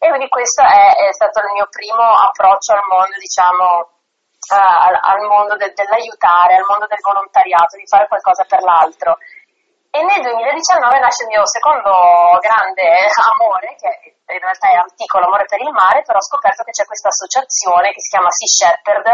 e 0.04 0.09
quindi 0.09 0.28
questo 0.28 0.61
è, 0.61 1.09
è, 1.09 1.12
stato 1.16 1.40
il 1.40 1.57
mio 1.57 1.66
primo 1.73 2.04
approccio 2.04 2.76
al 2.76 2.85
mondo, 2.93 3.16
diciamo, 3.16 3.64
uh, 4.52 4.52
al, 4.52 5.00
al, 5.00 5.21
mondo 5.25 5.57
de, 5.57 5.73
dell'aiutare, 5.73 6.61
al 6.61 6.69
mondo 6.69 6.85
del 6.85 7.00
volontariato, 7.00 7.81
di 7.81 7.88
fare 7.88 8.04
qualcosa 8.07 8.45
per 8.45 8.61
l'altro. 8.61 9.16
E 9.88 10.04
nel 10.04 10.21
2019 10.21 10.99
nasce 11.00 11.23
il 11.25 11.33
mio 11.33 11.47
secondo 11.49 12.37
grande 12.37 12.85
amore, 13.33 13.81
che 13.81 14.21
in 14.28 14.45
realtà 14.45 14.69
è 14.69 14.76
antico, 14.76 15.21
l'amore 15.21 15.49
per 15.49 15.64
il 15.64 15.73
mare, 15.73 16.02
però 16.04 16.19
ho 16.19 16.28
scoperto 16.28 16.64
che 16.64 16.76
c'è 16.76 16.85
questa 16.85 17.09
associazione 17.09 17.93
che 17.93 18.02
si 18.04 18.12
chiama 18.12 18.28
Sea 18.28 18.45
Shepherd, 18.45 19.09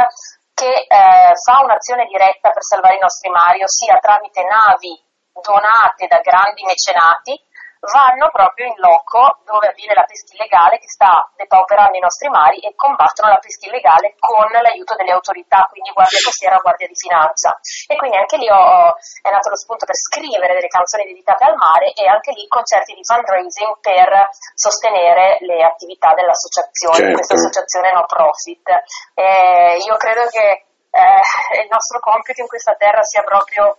che 0.61 0.85
eh, 0.85 1.33
fa 1.40 1.64
un'azione 1.64 2.05
diretta 2.05 2.52
per 2.52 2.62
salvare 2.62 2.97
i 2.97 3.00
nostri 3.00 3.31
mari, 3.31 3.62
ossia 3.64 3.97
tramite 3.97 4.45
navi 4.45 4.93
donate 5.40 6.07
da 6.07 6.21
grandi 6.21 6.69
mecenati, 6.69 7.33
vanno 7.81 8.29
proprio 8.31 8.67
in 8.67 8.77
loco 8.77 9.41
dove 9.45 9.69
avviene 9.69 9.95
la 9.95 10.05
pesca 10.05 10.37
illegale 10.37 10.79
che 10.79 10.89
sta 10.89 11.25
depauperando 11.37 11.97
i 11.97 12.05
nostri 12.05 12.29
mari 12.29 12.61
e 12.61 12.75
combattono 12.77 13.33
la 13.33 13.41
pesca 13.41 13.67
illegale 13.67 14.15
con 14.19 14.45
l'aiuto 14.53 14.95
delle 14.97 15.13
autorità, 15.13 15.65
quindi 15.71 15.91
Guardia 15.93 16.21
Costiera, 16.21 16.61
Guardia 16.61 16.87
di 16.87 16.97
Finanza. 16.97 17.59
E 17.89 17.97
quindi 17.97 18.17
anche 18.17 18.37
lì 18.37 18.49
ho, 18.51 18.95
è 19.23 19.31
nato 19.33 19.49
lo 19.49 19.57
spunto 19.57 19.87
per 19.87 19.97
scrivere 19.97 20.55
delle 20.55 20.69
canzoni 20.69 21.09
dedicate 21.09 21.45
al 21.45 21.57
mare 21.57 21.93
e 21.97 22.07
anche 22.07 22.33
lì 22.33 22.47
concerti 22.47 22.93
di 22.93 23.05
fundraising 23.05 23.81
per 23.81 24.29
sostenere 24.55 25.39
le 25.41 25.65
attività 25.65 26.13
dell'associazione, 26.13 26.97
certo. 26.97 27.17
questa 27.17 27.35
associazione 27.35 27.93
no 27.93 28.05
profit. 28.05 28.69
E 29.15 29.81
io 29.81 29.97
credo 29.97 30.29
che 30.29 30.69
eh, 30.91 31.21
il 31.65 31.69
nostro 31.71 32.01
compito 32.01 32.41
in 32.41 32.49
questa 32.49 32.75
terra 32.75 33.03
sia 33.03 33.23
proprio 33.23 33.79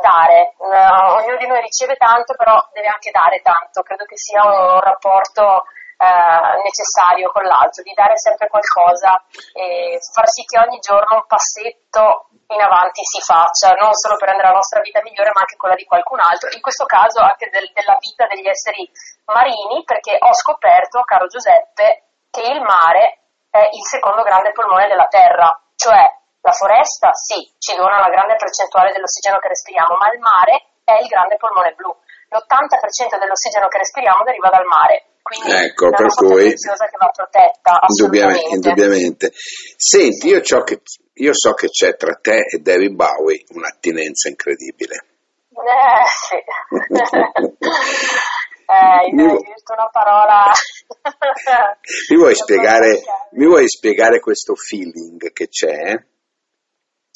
dare, 0.00 0.54
ognuno 0.58 0.87
di 1.38 1.46
noi 1.46 1.60
riceve 1.62 1.96
tanto, 1.96 2.34
però 2.34 2.54
deve 2.72 2.88
anche 2.88 3.10
dare 3.10 3.40
tanto, 3.40 3.82
credo 3.82 4.04
che 4.04 4.18
sia 4.18 4.44
un 4.44 4.80
rapporto 4.80 5.64
uh, 5.98 6.62
necessario 6.62 7.30
con 7.30 7.42
l'altro, 7.42 7.82
di 7.82 7.94
dare 7.94 8.18
sempre 8.18 8.48
qualcosa 8.48 9.16
e 9.54 9.98
far 10.12 10.28
sì 10.28 10.44
che 10.44 10.58
ogni 10.58 10.78
giorno 10.78 11.22
un 11.22 11.26
passetto 11.26 12.28
in 12.48 12.60
avanti 12.60 13.00
si 13.04 13.20
faccia, 13.20 13.76
non 13.76 13.92
solo 13.92 14.16
per 14.16 14.28
rendere 14.28 14.48
la 14.48 14.60
nostra 14.60 14.80
vita 14.80 15.02
migliore, 15.02 15.32
ma 15.34 15.40
anche 15.40 15.56
quella 15.56 15.74
di 15.74 15.84
qualcun 15.84 16.20
altro, 16.20 16.48
in 16.50 16.60
questo 16.60 16.86
caso 16.86 17.20
anche 17.20 17.50
del, 17.50 17.70
della 17.72 17.96
vita 18.00 18.26
degli 18.26 18.46
esseri 18.46 18.88
marini, 19.26 19.84
perché 19.84 20.16
ho 20.18 20.32
scoperto, 20.32 21.02
caro 21.02 21.26
Giuseppe, 21.26 22.08
che 22.30 22.42
il 22.42 22.60
mare 22.62 23.20
è 23.50 23.68
il 23.72 23.84
secondo 23.84 24.22
grande 24.22 24.52
polmone 24.52 24.88
della 24.88 25.08
Terra, 25.08 25.52
cioè 25.76 26.00
la 26.40 26.52
foresta, 26.52 27.12
sì, 27.12 27.52
ci 27.58 27.76
dona 27.76 27.98
una 27.98 28.08
grande 28.08 28.36
percentuale 28.36 28.92
dell'ossigeno 28.92 29.38
che 29.38 29.48
respiriamo, 29.48 29.96
ma 29.96 30.08
il 30.12 30.20
mare 30.20 30.64
è 30.88 31.02
il 31.02 31.08
grande 31.08 31.36
polmone 31.36 31.74
blu. 31.76 31.92
L'80% 32.32 33.20
dell'ossigeno 33.20 33.68
che 33.68 33.78
respiriamo 33.78 34.24
deriva 34.24 34.48
dal 34.48 34.64
mare. 34.64 35.20
Quindi 35.20 35.52
ecco, 35.52 35.90
per 35.90 36.08
cui 36.14 36.54
che 36.54 36.96
va 36.96 37.10
protetta, 37.12 37.80
indubbiamente, 37.86 38.48
indubbiamente. 38.48 39.32
Senti, 39.76 40.28
io, 40.28 40.40
che, 40.40 40.80
io, 41.20 41.34
so 41.34 41.52
che 41.52 41.68
c'è 41.68 41.96
tra 41.96 42.14
te 42.14 42.46
e 42.48 42.58
David 42.60 42.94
Bowie 42.94 43.44
un'attinenza 43.48 44.28
incredibile. 44.28 44.94
Eh, 45.52 46.04
sì. 46.08 46.36
eh, 48.72 49.12
mi, 49.12 49.26
vuoi, 49.26 49.44
una 49.68 49.90
parola. 49.92 50.50
mi, 52.08 52.16
vuoi 52.16 52.34
spiegare, 52.40 53.02
mi 53.32 53.44
vuoi 53.44 53.68
spiegare 53.68 54.20
questo 54.20 54.54
feeling 54.54 55.30
che 55.32 55.48
c'è? 55.48 55.92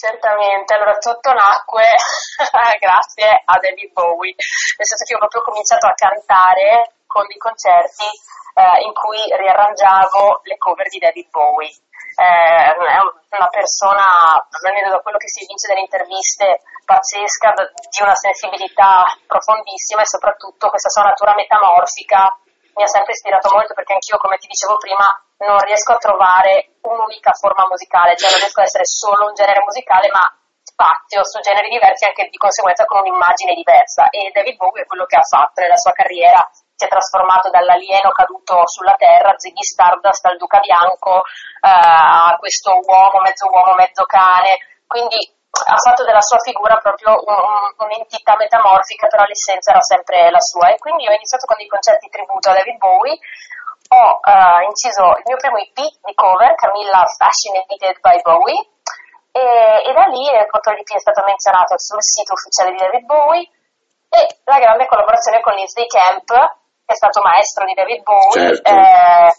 Certamente, 0.02 0.74
allora 0.74 0.98
tutto 0.98 1.30
nacque 1.30 1.86
grazie 2.82 3.30
a 3.38 3.54
David 3.62 3.92
Bowie, 3.94 4.34
nel 4.34 4.88
senso 4.90 5.06
che 5.06 5.14
ho 5.14 5.22
proprio 5.22 5.46
cominciato 5.46 5.86
a 5.86 5.94
cantare 5.94 7.06
con 7.06 7.22
dei 7.30 7.38
concerti 7.38 8.10
eh, 8.58 8.82
in 8.82 8.90
cui 8.98 9.22
riarrangiavo 9.30 10.42
le 10.42 10.58
cover 10.58 10.88
di 10.90 10.98
David 10.98 11.30
Bowie. 11.30 11.70
Eh, 12.18 12.66
è 12.74 12.98
una 13.38 13.46
persona, 13.46 14.02
almeno 14.42 14.90
da 14.90 14.98
quello 15.06 15.22
che 15.22 15.30
si 15.30 15.46
evince 15.46 15.70
dalle 15.70 15.86
interviste, 15.86 16.66
pazzesca, 16.82 17.54
di 17.54 18.02
una 18.02 18.18
sensibilità 18.18 19.06
profondissima 19.30 20.02
e 20.02 20.10
soprattutto 20.10 20.66
questa 20.66 20.90
sua 20.90 21.14
natura 21.14 21.38
metamorfica 21.38 22.26
mi 22.74 22.82
ha 22.82 22.86
sempre 22.86 23.12
ispirato 23.12 23.48
molto 23.52 23.74
perché 23.74 23.92
anch'io, 23.94 24.18
come 24.18 24.38
ti 24.38 24.46
dicevo 24.46 24.76
prima, 24.78 25.06
non 25.44 25.58
riesco 25.60 25.92
a 25.92 26.02
trovare 26.02 26.78
un'unica 26.82 27.32
forma 27.32 27.66
musicale, 27.68 28.16
cioè 28.16 28.30
non 28.30 28.38
riesco 28.38 28.60
ad 28.60 28.66
essere 28.66 28.86
solo 28.86 29.26
un 29.28 29.34
genere 29.34 29.60
musicale, 29.62 30.08
ma 30.10 30.24
spazio 30.62 31.24
su 31.24 31.40
generi 31.40 31.68
diversi 31.68 32.04
anche 32.04 32.28
di 32.30 32.36
conseguenza 32.36 32.84
con 32.84 33.00
un'immagine 33.00 33.54
diversa. 33.54 34.08
E 34.08 34.30
David 34.32 34.56
Bowie 34.56 34.82
è 34.82 34.86
quello 34.86 35.04
che 35.04 35.16
ha 35.16 35.22
fatto 35.22 35.60
nella 35.60 35.76
sua 35.76 35.92
carriera, 35.92 36.40
si 36.50 36.84
è 36.84 36.88
trasformato 36.88 37.50
dall'alieno 37.50 38.10
caduto 38.10 38.66
sulla 38.66 38.94
terra, 38.96 39.36
Ziggy 39.36 39.62
Stardust 39.62 40.24
al 40.26 40.36
Duca 40.36 40.58
Bianco, 40.58 41.22
eh, 41.22 41.68
a 41.68 42.36
questo 42.38 42.80
uomo, 42.82 43.20
mezzo 43.20 43.46
uomo, 43.50 43.74
mezzo 43.74 44.04
cane. 44.04 44.58
Quindi 44.86 45.20
ha 45.64 45.78
fatto 45.78 46.04
della 46.04 46.20
sua 46.20 46.38
figura 46.38 46.76
proprio 46.76 47.14
un, 47.14 47.46
un'entità 47.78 48.36
metamorfica, 48.36 49.06
però 49.06 49.24
l'essenza 49.24 49.70
era 49.70 49.80
sempre 49.80 50.30
la 50.30 50.40
sua. 50.40 50.70
E 50.70 50.78
quindi 50.78 51.06
ho 51.06 51.12
iniziato 51.12 51.46
con 51.46 51.56
dei 51.56 51.66
concerti 51.66 52.08
tributo 52.08 52.50
a 52.50 52.54
David 52.54 52.78
Bowie, 52.78 53.18
ho 53.92 54.20
uh, 54.22 54.60
inciso 54.64 55.04
il 55.20 55.26
mio 55.26 55.36
primo 55.36 55.58
EP 55.58 55.76
di 55.76 56.14
cover, 56.14 56.54
Camilla 56.54 57.04
Fascinated 57.04 58.00
by 58.00 58.20
Bowie, 58.22 58.60
e, 59.32 59.88
e 59.88 59.92
da 59.92 60.06
lì 60.12 60.28
appunto 60.28 60.70
l'EP 60.70 60.92
è 60.92 61.00
stato 61.00 61.24
menzionato 61.24 61.78
sul 61.78 62.02
sito 62.02 62.32
ufficiale 62.34 62.72
di 62.72 62.80
David 62.80 63.04
Bowie 63.04 63.48
e 64.12 64.20
la 64.44 64.58
grande 64.58 64.86
collaborazione 64.86 65.40
con 65.40 65.54
Lindsay 65.54 65.86
Camp, 65.86 66.28
che 66.28 66.92
è 66.92 66.94
stato 66.94 67.22
maestro 67.22 67.64
di 67.64 67.72
David 67.72 68.02
Bowie. 68.02 68.56
Certo. 68.56 68.68
Eh, 68.68 69.32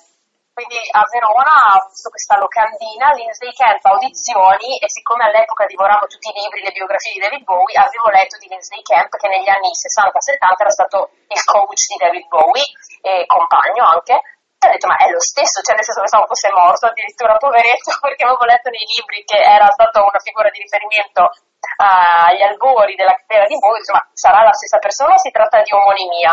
quindi 0.54 0.78
a 0.94 1.02
Verona 1.10 1.82
ho 1.82 1.90
visto 1.90 2.14
questa 2.14 2.38
locandina, 2.38 3.10
Lindsay 3.18 3.50
Camp 3.58 3.82
audizioni 3.90 4.78
e 4.78 4.86
siccome 4.86 5.26
all'epoca 5.26 5.66
divoravo 5.66 6.06
tutti 6.06 6.30
i 6.30 6.38
libri, 6.38 6.62
le 6.62 6.72
biografie 6.72 7.18
di 7.18 7.26
David 7.26 7.42
Bowie, 7.42 7.74
avevo 7.74 8.14
letto 8.14 8.38
di 8.38 8.48
Lindsay 8.48 8.82
Camp 8.86 9.10
che 9.18 9.28
negli 9.34 9.50
anni 9.50 9.74
60-70 9.74 10.62
era 10.62 10.70
stato 10.70 11.10
il 11.26 11.42
coach 11.44 11.90
di 11.90 11.98
David 11.98 12.28
Bowie 12.30 12.70
e 13.02 13.26
compagno 13.26 13.82
anche. 13.82 14.14
E 14.14 14.64
ho 14.64 14.72
detto 14.72 14.88
ma 14.88 14.96
è 14.96 15.10
lo 15.10 15.20
stesso, 15.20 15.60
cioè 15.66 15.74
nel 15.74 15.84
senso 15.84 16.06
pensavo 16.06 16.30
fosse 16.30 16.54
morto 16.54 16.86
addirittura 16.86 17.36
poveretto 17.36 17.90
perché 18.00 18.24
avevo 18.24 18.46
letto 18.46 18.70
nei 18.70 18.86
libri 18.94 19.26
che 19.26 19.42
era 19.42 19.68
stato 19.74 20.06
una 20.06 20.22
figura 20.22 20.54
di 20.54 20.62
riferimento 20.62 21.34
uh, 21.82 22.30
agli 22.30 22.46
albori 22.46 22.94
della 22.94 23.18
carriera 23.18 23.50
di 23.50 23.58
Bowie, 23.58 23.82
insomma 23.82 24.06
sarà 24.14 24.46
la 24.46 24.54
stessa 24.54 24.78
persona 24.78 25.18
o 25.18 25.18
si 25.18 25.34
tratta 25.34 25.66
di 25.66 25.74
omonimia? 25.74 26.32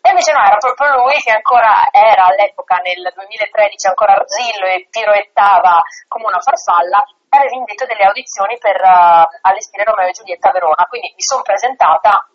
E 0.00 0.08
invece 0.08 0.32
no, 0.32 0.40
era 0.42 0.56
proprio 0.56 1.04
lui 1.04 1.14
che 1.20 1.30
ancora 1.30 1.88
era 1.92 2.24
all'epoca, 2.26 2.76
nel 2.82 3.12
2013, 3.14 3.88
ancora 3.88 4.14
arzillo 4.14 4.66
e 4.66 4.88
piroettava 4.90 5.80
come 6.08 6.26
una 6.26 6.40
farfalla, 6.40 7.04
aveva 7.30 7.54
indetto 7.54 7.86
delle 7.86 8.04
audizioni 8.04 8.58
per 8.58 8.80
uh, 8.80 9.26
allestire 9.42 9.84
Romeo 9.84 10.08
e 10.08 10.16
Giulietta 10.16 10.48
a 10.48 10.52
Verona. 10.52 10.86
Quindi 10.88 11.12
mi 11.14 11.22
sono 11.22 11.42
presentata 11.42 12.26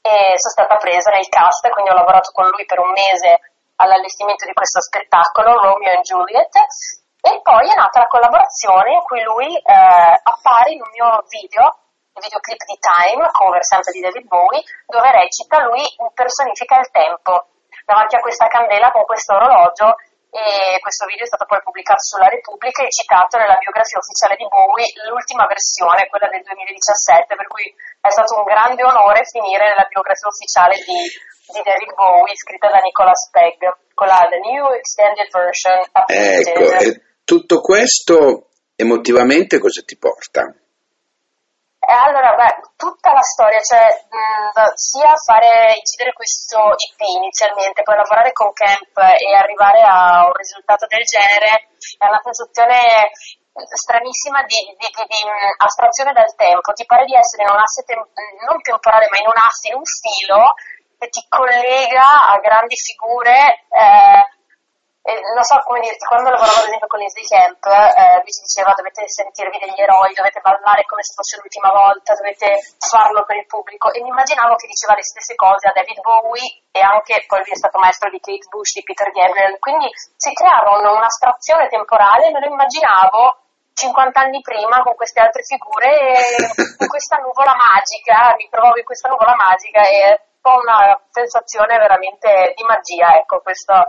e 0.00 0.38
sono 0.38 0.54
stata 0.54 0.76
presa 0.76 1.10
nel 1.10 1.28
cast, 1.28 1.68
quindi 1.70 1.90
ho 1.90 1.98
lavorato 1.98 2.30
con 2.32 2.48
lui 2.48 2.64
per 2.64 2.78
un 2.78 2.90
mese 2.90 3.40
all'allestimento 3.76 4.46
di 4.46 4.52
questo 4.52 4.80
spettacolo, 4.80 5.58
Romeo 5.58 5.92
e 5.92 6.02
Juliet, 6.02 6.54
e 7.20 7.40
poi 7.42 7.70
è 7.70 7.74
nata 7.74 8.00
la 8.00 8.06
collaborazione 8.06 8.94
in 8.94 9.02
cui 9.02 9.22
lui 9.22 9.56
eh, 9.56 10.20
appare 10.22 10.70
in 10.70 10.80
un 10.80 10.90
mio 10.92 11.24
video 11.28 11.87
il 12.18 12.26
videoclip 12.26 12.60
di 12.66 12.78
Time, 12.82 13.30
cover 13.30 13.62
sempre 13.62 13.94
di 13.94 14.02
David 14.02 14.26
Bowie, 14.26 14.62
dove 14.86 15.10
recita 15.14 15.62
lui 15.62 15.86
impersonifica 16.02 16.82
il 16.82 16.90
tempo 16.90 17.54
davanti 17.86 18.16
a 18.16 18.20
questa 18.20 18.50
candela 18.50 18.90
con 18.90 19.06
questo 19.06 19.32
orologio 19.32 19.96
e 20.28 20.76
questo 20.84 21.08
video 21.08 21.24
è 21.24 21.30
stato 21.30 21.48
poi 21.48 21.62
pubblicato 21.64 22.04
sulla 22.04 22.28
Repubblica 22.28 22.84
e 22.84 22.92
citato 22.92 23.40
nella 23.40 23.56
biografia 23.56 23.96
ufficiale 23.96 24.36
di 24.36 24.44
Bowie, 24.44 24.92
l'ultima 25.08 25.48
versione, 25.48 26.04
quella 26.12 26.28
del 26.28 26.44
2017, 26.44 27.32
per 27.32 27.48
cui 27.48 27.64
è 27.64 28.10
stato 28.12 28.36
un 28.36 28.44
grande 28.44 28.84
onore 28.84 29.24
finire 29.24 29.72
nella 29.72 29.88
biografia 29.88 30.28
ufficiale 30.28 30.76
di, 30.84 31.00
di 31.48 31.60
David 31.64 31.96
Bowie, 31.96 32.36
scritta 32.36 32.68
da 32.68 32.84
Nicholas 32.84 33.32
Pegg, 33.32 33.60
con 33.96 34.06
la 34.06 34.20
The 34.28 34.36
New 34.36 34.68
Extended 34.76 35.32
Version. 35.32 35.80
Ecco, 35.96 36.76
e 36.76 36.88
tutto 37.24 37.64
questo 37.64 38.52
emotivamente 38.76 39.56
cosa 39.56 39.80
ti 39.80 39.96
porta? 39.96 40.44
E 41.88 41.92
allora, 41.96 42.36
beh, 42.36 42.76
tutta 42.76 43.16
la 43.16 43.24
storia, 43.24 43.58
cioè 43.64 43.88
mh, 43.88 44.76
sia 44.76 45.16
fare 45.24 45.72
incidere 45.72 46.12
questo 46.12 46.76
IP 46.76 47.00
inizialmente, 47.16 47.80
poi 47.80 47.96
lavorare 47.96 48.32
con 48.32 48.52
Camp 48.52 48.92
e 49.16 49.32
arrivare 49.32 49.80
a 49.80 50.26
un 50.28 50.34
risultato 50.36 50.84
del 50.84 51.00
genere 51.08 51.72
è 51.96 52.04
una 52.04 52.20
sensazione 52.20 52.76
stranissima 53.72 54.44
di, 54.44 54.76
di, 54.76 54.84
di, 54.84 55.04
di 55.08 55.20
astrazione 55.64 56.12
dal 56.12 56.28
tempo. 56.36 56.76
Ti 56.76 56.84
pare 56.84 57.06
di 57.06 57.16
essere 57.16 57.48
in 57.48 57.56
un 57.56 57.60
asse 57.64 57.82
tem- 57.88 58.12
non 58.44 58.60
temporale, 58.60 59.08
ma 59.08 59.16
in 59.24 59.32
un 59.32 59.40
asse, 59.40 59.72
in 59.72 59.80
un 59.80 59.88
filo 59.88 60.60
che 61.00 61.08
ti 61.08 61.24
collega 61.24 62.20
a 62.20 62.36
grandi 62.36 62.76
figure. 62.76 63.64
Eh, 63.72 64.22
non 65.08 65.40
so 65.40 65.56
come 65.64 65.80
dirti, 65.80 66.04
quando 66.04 66.28
lavoravo 66.28 66.60
ad 66.60 66.68
esempio 66.68 66.86
con 66.86 67.00
l'Easy 67.00 67.24
Camp, 67.24 67.64
eh, 67.64 68.20
lui 68.20 68.32
ci 68.32 68.44
diceva 68.44 68.76
dovete 68.76 69.08
sentirvi 69.08 69.56
degli 69.56 69.80
eroi, 69.80 70.12
dovete 70.12 70.44
ballare 70.44 70.84
come 70.84 71.00
se 71.00 71.16
fosse 71.16 71.40
l'ultima 71.40 71.72
volta, 71.72 72.12
dovete 72.12 72.60
farlo 72.76 73.24
per 73.24 73.40
il 73.40 73.48
pubblico. 73.48 73.88
E 73.88 74.02
mi 74.04 74.12
immaginavo 74.12 74.56
che 74.60 74.68
diceva 74.68 74.92
le 74.92 75.06
stesse 75.06 75.32
cose 75.32 75.68
a 75.68 75.72
David 75.72 76.00
Bowie 76.04 76.68
e 76.68 76.80
anche 76.84 77.24
poi 77.24 77.40
lui 77.40 77.56
è 77.56 77.56
stato 77.56 77.80
maestro 77.80 78.10
di 78.12 78.20
Kate 78.20 78.48
Bush, 78.52 78.76
di 78.76 78.84
Peter 78.84 79.08
Gabriel, 79.08 79.56
quindi 79.58 79.88
si 79.94 80.32
creava 80.36 80.76
un'astrazione 80.76 81.68
temporale 81.68 82.28
e 82.28 82.32
me 82.32 82.40
lo 82.44 82.52
immaginavo 82.52 83.48
50 83.78 84.20
anni 84.20 84.40
prima 84.42 84.82
con 84.82 84.94
queste 84.94 85.20
altre 85.20 85.42
figure 85.46 85.88
in 86.84 86.88
questa 86.88 87.16
nuvola 87.22 87.54
magica, 87.54 88.34
mi 88.36 88.48
trovavo 88.50 88.76
in 88.76 88.84
questa 88.84 89.08
nuvola 89.08 89.34
magica 89.38 89.86
e 89.86 90.20
ho 90.42 90.58
una 90.58 91.00
sensazione 91.10 91.78
veramente 91.78 92.52
di 92.56 92.64
magia, 92.64 93.16
ecco, 93.16 93.40
questa 93.40 93.86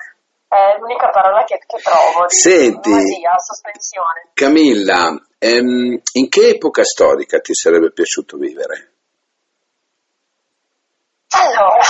è 0.50 0.78
l'unica 0.80 1.10
parola 1.10 1.44
che, 1.44 1.62
che 1.62 1.78
trovo, 1.78 2.26
di 2.26 2.34
Senti, 2.34 2.90
magia, 2.90 3.38
sospensione. 3.38 4.34
Camilla, 4.34 5.14
ehm, 5.38 6.02
in 6.14 6.28
che 6.28 6.50
epoca 6.50 6.84
storica 6.84 7.38
ti 7.38 7.54
sarebbe 7.54 7.92
piaciuto 7.92 8.38
vivere? 8.38 8.98
Allora, 11.30 11.86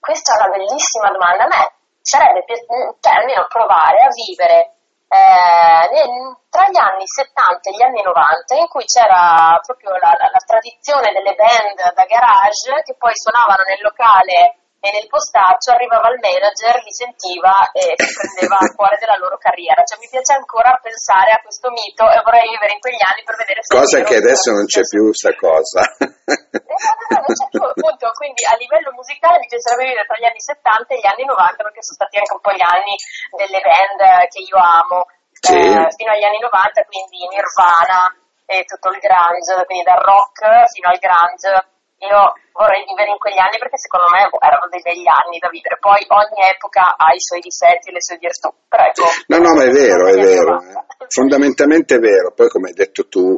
questa 0.00 0.32
è 0.32 0.36
una 0.40 0.56
bellissima 0.56 1.12
domanda. 1.12 1.44
A 1.44 1.48
me 1.48 1.72
sarebbe 2.00 2.42
piaciuto, 2.44 2.96
cioè, 3.00 3.20
almeno 3.20 3.44
provare 3.48 4.00
a 4.00 4.08
vivere 4.08 4.80
eh, 5.12 6.00
tra 6.48 6.64
gli 6.72 6.80
anni 6.80 7.04
70 7.04 7.68
e 7.68 7.72
gli 7.76 7.82
anni 7.82 8.00
90 8.00 8.54
in 8.56 8.68
cui 8.68 8.84
c'era 8.88 9.60
proprio 9.60 9.92
la, 10.00 10.16
la, 10.16 10.32
la 10.32 10.42
tradizione 10.46 11.12
delle 11.12 11.36
band 11.36 11.76
da 11.92 12.04
garage 12.08 12.80
che 12.80 12.96
poi 12.96 13.12
suonavano 13.12 13.60
nel 13.68 13.82
locale 13.82 14.59
e 14.80 14.88
nel 14.96 15.12
postaccio 15.12 15.76
arrivava 15.76 16.08
il 16.08 16.24
manager, 16.24 16.80
li 16.80 16.92
sentiva 16.92 17.68
e 17.76 17.92
si 18.00 18.16
prendeva 18.16 18.56
a 18.56 18.72
cuore 18.72 18.96
della 18.96 19.20
loro 19.20 19.36
carriera. 19.36 19.84
Cioè 19.84 20.00
mi 20.00 20.08
piace 20.08 20.32
ancora 20.32 20.72
pensare 20.80 21.36
a 21.36 21.40
questo 21.44 21.68
mito 21.68 22.08
e 22.08 22.16
vorrei 22.24 22.48
vivere 22.48 22.72
in 22.72 22.80
quegli 22.80 23.04
anni 23.04 23.20
per 23.20 23.36
vedere 23.36 23.60
se... 23.60 23.76
Cosa 23.76 24.00
che 24.00 24.16
adesso 24.16 24.56
non 24.56 24.64
c'è 24.64 24.80
più 24.88 25.12
sta 25.12 25.36
cosa. 25.36 25.84
Eh, 26.00 26.08
no, 26.48 26.94
no, 27.12 27.20
non 27.28 27.34
c'è 27.36 27.46
più, 27.52 27.60
appunto, 27.60 28.08
quindi 28.16 28.40
a 28.48 28.56
livello 28.56 28.96
musicale 28.96 29.36
mi 29.36 29.52
piacerebbe 29.52 29.84
vivere 29.84 30.08
tra 30.08 30.16
gli 30.16 30.24
anni 30.24 30.40
70 30.40 30.94
e 30.94 30.96
gli 30.96 31.10
anni 31.12 31.24
90 31.28 31.60
perché 31.60 31.82
sono 31.84 31.98
stati 32.00 32.16
anche 32.16 32.32
un 32.32 32.40
po' 32.40 32.54
gli 32.56 32.64
anni 32.64 32.94
delle 33.36 33.60
band 33.60 34.00
che 34.32 34.40
io 34.40 34.56
amo. 34.56 35.04
Sì. 35.40 35.56
Eh, 35.56 35.88
fino 35.92 36.10
agli 36.12 36.24
anni 36.24 36.40
90, 36.40 36.88
quindi 36.88 37.28
Nirvana 37.28 38.08
e 38.48 38.64
tutto 38.64 38.88
il 38.90 38.98
grunge, 38.98 39.64
quindi 39.68 39.84
dal 39.84 40.00
rock 40.00 40.72
fino 40.72 40.88
al 40.88 40.98
grunge 40.98 41.69
io 42.00 42.32
vorrei 42.56 42.84
vivere 42.88 43.12
in 43.12 43.20
quegli 43.20 43.38
anni 43.38 43.60
perché 43.60 43.76
secondo 43.76 44.08
me 44.08 44.28
boh, 44.28 44.40
erano 44.40 44.68
dei 44.72 44.80
begli 44.80 45.04
anni 45.04 45.36
da 45.36 45.48
vivere. 45.52 45.76
Poi 45.76 46.00
ogni 46.00 46.42
epoca 46.48 46.96
ha 46.96 47.12
i 47.12 47.20
suoi 47.20 47.40
difetti 47.40 47.88
e 47.88 47.92
le 47.92 48.00
sue 48.00 48.16
virtù. 48.16 48.48
Però 48.68 48.82
ecco, 48.84 49.04
no, 49.28 49.38
no, 49.38 49.50
ma 49.52 49.64
è 49.64 49.72
vero, 49.72 50.08
è 50.08 50.16
vero. 50.20 50.60
Eh. 50.60 51.08
Fondamentalmente 51.08 51.96
è 51.96 51.98
vero. 51.98 52.32
Poi, 52.32 52.48
come 52.48 52.68
hai 52.68 52.74
detto 52.74 53.08
tu, 53.08 53.36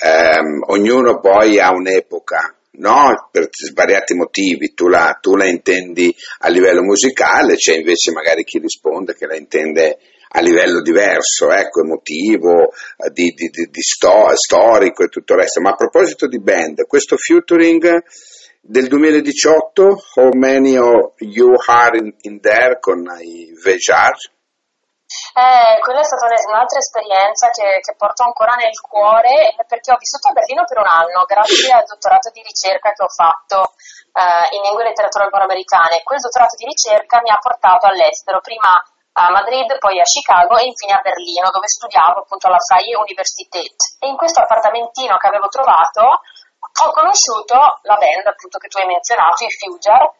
ehm, 0.00 0.64
ognuno 0.72 1.20
poi 1.20 1.60
ha 1.60 1.70
un'epoca. 1.72 2.54
No, 2.72 3.28
per 3.30 3.48
svariati 3.50 4.14
motivi, 4.14 4.72
tu 4.72 4.88
la, 4.88 5.18
tu 5.20 5.36
la 5.36 5.44
intendi 5.44 6.14
a 6.38 6.48
livello 6.48 6.82
musicale, 6.82 7.56
c'è 7.56 7.74
invece 7.74 8.12
magari 8.12 8.44
chi 8.44 8.58
risponde 8.58 9.12
che 9.12 9.26
la 9.26 9.36
intende 9.36 9.98
a 10.32 10.40
livello 10.40 10.80
diverso, 10.80 11.50
ecco, 11.50 11.80
emotivo, 11.80 12.70
eh, 12.96 13.10
di, 13.10 13.30
di, 13.34 13.48
di, 13.48 13.82
sto, 13.82 14.30
storico 14.34 15.02
e 15.02 15.08
tutto 15.08 15.34
il 15.34 15.40
resto. 15.40 15.60
Ma 15.60 15.70
a 15.70 15.74
proposito 15.74 16.28
di 16.28 16.40
band, 16.40 16.86
questo 16.86 17.16
featuring 17.16 18.02
del 18.60 18.86
2018, 18.86 20.04
How 20.14 20.30
Many 20.34 20.76
of 20.76 21.14
You 21.18 21.54
Are 21.66 21.98
in, 21.98 22.14
in 22.22 22.40
There 22.40 22.78
con 22.78 23.02
i 23.20 23.52
Vejar? 23.62 24.14
Eh, 25.34 25.82
quella 25.82 26.00
è 26.00 26.04
stata 26.06 26.30
un'altra 26.46 26.78
esperienza 26.78 27.50
che, 27.50 27.82
che, 27.82 27.98
porto 27.98 28.22
ancora 28.22 28.54
nel 28.54 28.78
cuore 28.78 29.58
perché 29.66 29.90
ho 29.90 29.98
vissuto 29.98 30.30
a 30.30 30.32
Berlino 30.32 30.62
per 30.62 30.78
un 30.78 30.86
anno 30.86 31.26
grazie 31.26 31.74
al 31.74 31.82
dottorato 31.82 32.30
di 32.30 32.42
ricerca 32.46 32.94
che 32.94 33.02
ho 33.02 33.10
fatto 33.10 33.74
eh, 34.14 34.54
in 34.54 34.62
lingua 34.62 34.86
e 34.86 34.94
letteratura 34.94 35.26
anglo-americane. 35.26 36.06
Quel 36.06 36.22
dottorato 36.22 36.54
di 36.54 36.70
ricerca 36.70 37.18
mi 37.26 37.30
ha 37.30 37.42
portato 37.42 37.90
all'estero, 37.90 38.38
prima 38.38 38.70
a 39.12 39.30
Madrid, 39.30 39.78
poi 39.78 40.00
a 40.00 40.04
Chicago 40.04 40.56
e 40.56 40.66
infine 40.66 40.94
a 40.94 41.02
Berlino, 41.02 41.50
dove 41.50 41.66
studiavo 41.66 42.20
appunto 42.20 42.46
alla 42.46 42.62
Freie 42.62 42.96
Universität. 42.96 43.98
E 43.98 44.08
in 44.08 44.16
questo 44.16 44.40
appartamentino 44.42 45.16
che 45.16 45.28
avevo 45.28 45.48
trovato 45.48 46.22
ho 46.60 46.92
conosciuto 46.92 47.56
la 47.82 47.96
band 47.96 48.26
appunto 48.26 48.58
che 48.58 48.68
tu 48.68 48.78
hai 48.78 48.86
menzionato, 48.86 49.44
i 49.44 49.50
Fuger, 49.50 50.12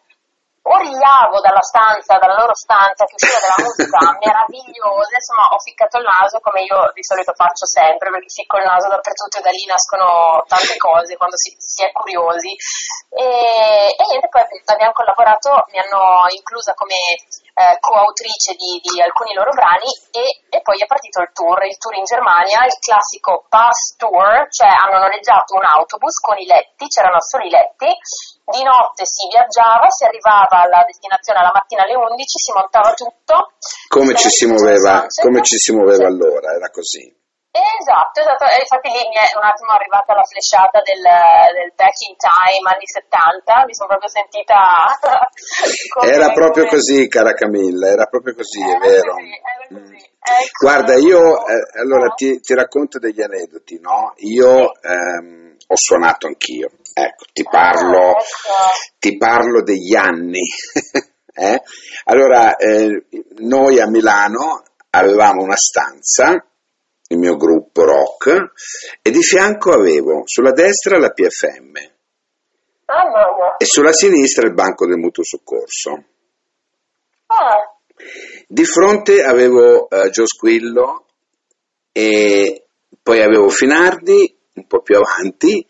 origliavo 0.63 1.41
dalla 1.41 1.63
stanza, 1.63 2.19
dalla 2.19 2.37
loro 2.37 2.55
stanza 2.55 3.05
che 3.09 3.17
usciva 3.17 3.41
della 3.41 3.61
musica 3.65 3.97
meravigliosa, 4.21 5.17
insomma 5.17 5.49
ho 5.49 5.59
ficcato 5.59 5.97
il 5.97 6.05
naso 6.05 6.39
come 6.41 6.63
io 6.63 6.93
di 6.93 7.05
solito 7.05 7.33
faccio 7.33 7.65
sempre 7.65 8.11
perché 8.11 8.29
ficco 8.29 8.59
il 8.59 8.69
naso 8.69 8.89
dappertutto 8.89 9.39
e 9.39 9.41
da 9.41 9.51
lì 9.51 9.65
nascono 9.65 10.45
tante 10.45 10.77
cose 10.77 11.17
quando 11.17 11.37
si, 11.37 11.57
si 11.57 11.81
è 11.85 11.93
curiosi 11.93 12.53
e, 13.09 13.25
e, 13.97 14.05
niente 14.07 14.29
poi 14.29 14.45
abbiamo 14.67 14.93
collaborato, 14.93 15.65
mi 15.73 15.81
hanno 15.81 16.29
inclusa 16.29 16.75
come 16.75 16.95
eh, 17.55 17.79
coautrice 17.81 18.55
di, 18.55 18.81
di, 18.83 19.01
alcuni 19.01 19.35
loro 19.35 19.51
brani 19.51 19.91
e, 20.11 20.47
e, 20.49 20.63
poi 20.63 20.79
è 20.79 20.87
partito 20.87 21.21
il 21.21 21.31
tour, 21.33 21.59
il 21.65 21.77
tour 21.79 21.95
in 21.97 22.05
Germania, 22.05 22.65
il 22.65 22.77
classico 22.79 23.47
bus 23.49 23.97
tour, 23.97 24.49
cioè 24.51 24.71
hanno 24.71 25.03
noleggiato 25.03 25.55
un 25.55 25.65
autobus 25.65 26.21
con 26.21 26.39
i 26.39 26.47
letti, 26.47 26.87
c'erano 26.87 27.21
solo 27.21 27.45
i 27.45 27.51
letti 27.51 27.91
di 28.51 28.63
notte 28.63 29.07
si 29.07 29.29
viaggiava, 29.31 29.89
si 29.91 30.05
arrivava 30.05 30.67
alla 30.67 30.83
destinazione 30.85 31.39
alla 31.39 31.55
mattina 31.55 31.83
alle 31.83 31.95
11, 31.95 32.39
si 32.39 32.53
montava 32.53 32.93
tutto. 32.95 33.55
Come 33.89 34.15
ci 34.15 34.29
si 34.29 34.47
muoveva, 34.47 35.07
come 35.23 35.43
ci 35.43 35.57
si 35.57 35.73
muoveva 35.73 36.07
allora, 36.07 36.51
era 36.53 36.69
così. 36.71 37.07
Esatto, 37.51 38.21
esatto, 38.21 38.45
e 38.47 38.63
infatti 38.63 38.89
lì 38.95 39.03
mi 39.11 39.19
è 39.19 39.27
un 39.35 39.43
attimo 39.43 39.75
arrivata 39.75 40.15
la 40.15 40.23
flashata 40.23 40.83
del, 40.87 41.03
del 41.03 41.73
back 41.75 41.99
in 42.07 42.15
time 42.15 42.63
anni 42.71 42.87
70, 42.87 43.67
mi 43.67 43.75
sono 43.75 43.91
proprio 43.91 44.07
sentita... 44.07 44.87
era 46.07 46.31
proprio 46.31 46.71
come... 46.71 46.79
così, 46.79 47.09
cara 47.09 47.35
Camilla, 47.35 47.89
era 47.89 48.07
proprio 48.07 48.35
così, 48.35 48.63
era 48.63 48.79
è 48.79 48.79
vero. 48.79 49.15
Così, 49.15 49.35
così. 49.67 49.99
Mm. 49.99 50.09
Ecco, 50.21 50.63
Guarda, 50.63 50.95
io 50.95 51.47
eh, 51.47 51.81
allora 51.81 52.13
ti, 52.15 52.39
ti, 52.41 52.55
racconto 52.55 52.99
degli 52.99 53.23
aneddoti, 53.23 53.81
no? 53.81 54.13
Io 54.19 54.71
ehm, 54.81 55.57
ho 55.67 55.77
suonato 55.77 56.29
anch'io, 56.29 56.71
ecco, 56.93 57.25
ti 57.33 57.43
parlo, 57.43 58.11
ecco. 58.11 58.95
ti 58.99 59.17
parlo 59.17 59.63
degli 59.63 59.97
anni. 59.97 60.39
eh? 61.35 61.63
Allora, 62.05 62.55
eh, 62.57 63.07
noi 63.39 63.81
a 63.81 63.89
Milano 63.89 64.63
avevamo 64.91 65.43
una 65.43 65.57
stanza, 65.57 66.45
il 67.11 67.19
mio 67.19 67.37
gruppo 67.37 67.85
rock, 67.85 68.53
e 69.03 69.11
di 69.11 69.23
fianco 69.23 69.73
avevo 69.73 70.23
sulla 70.25 70.53
destra 70.53 70.99
la 70.99 71.11
PFM 71.11 71.77
e 73.59 73.65
sulla 73.65 73.93
sinistra 73.93 74.47
il 74.47 74.55
banco 74.55 74.87
del 74.87 74.99
mutuo 74.99 75.25
soccorso. 75.25 76.05
Ah. 77.27 77.77
Di 78.47 78.65
fronte 78.65 79.23
avevo 79.23 79.87
uh, 79.89 80.09
Gio 80.11 80.27
Squillo 80.27 81.07
e 81.93 82.65
poi 83.03 83.23
avevo 83.23 83.49
Finardi 83.49 84.37
un 84.55 84.67
po' 84.67 84.81
più 84.81 84.97
avanti 84.97 85.67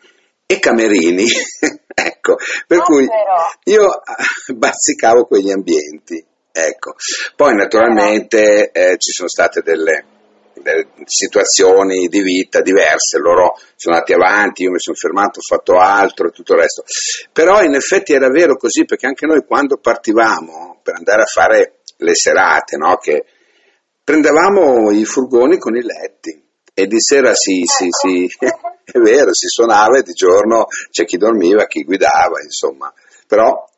e 0.46 0.58
Camerini. 0.58 1.26
ecco, 1.94 2.36
per 2.66 2.78
oh, 2.78 2.82
cui 2.82 3.06
però. 3.06 3.48
io 3.64 4.02
bazzicavo 4.54 5.24
quegli 5.24 5.50
ambienti. 5.50 6.24
Ecco. 6.52 6.94
Poi 7.36 7.54
naturalmente 7.54 8.70
eh, 8.72 8.96
ci 8.98 9.12
sono 9.12 9.28
state 9.28 9.62
delle, 9.62 10.04
situazioni 11.04 12.08
di 12.08 12.22
vita 12.22 12.60
diverse, 12.60 13.18
loro 13.18 13.58
sono 13.76 13.96
andati 13.96 14.12
avanti, 14.12 14.62
io 14.62 14.70
mi 14.70 14.80
sono 14.80 14.96
fermato, 14.96 15.38
ho 15.38 15.42
fatto 15.42 15.78
altro 15.78 16.28
e 16.28 16.30
tutto 16.30 16.54
il 16.54 16.60
resto. 16.60 16.84
Però 17.32 17.62
in 17.62 17.74
effetti 17.74 18.12
era 18.12 18.28
vero 18.28 18.56
così 18.56 18.84
perché 18.84 19.06
anche 19.06 19.26
noi 19.26 19.44
quando 19.46 19.78
partivamo 19.78 20.80
per 20.82 20.94
andare 20.94 21.22
a 21.22 21.26
fare 21.26 21.80
le 21.96 22.14
serate, 22.14 22.76
no? 22.76 22.96
che 22.96 23.24
prendevamo 24.02 24.90
i 24.90 25.04
furgoni 25.04 25.58
con 25.58 25.76
i 25.76 25.82
letti 25.82 26.48
e 26.74 26.86
di 26.86 27.00
sera 27.00 27.34
si, 27.34 27.62
si, 27.64 27.88
si, 27.90 28.28
è 28.40 28.98
vero, 28.98 29.34
si 29.34 29.48
suonava 29.48 29.98
e 29.98 30.02
di 30.02 30.12
giorno 30.12 30.66
c'è 30.90 31.04
chi 31.04 31.16
dormiva, 31.16 31.66
chi 31.66 31.84
guidava, 31.84 32.40
insomma, 32.42 32.92
però 33.26 33.68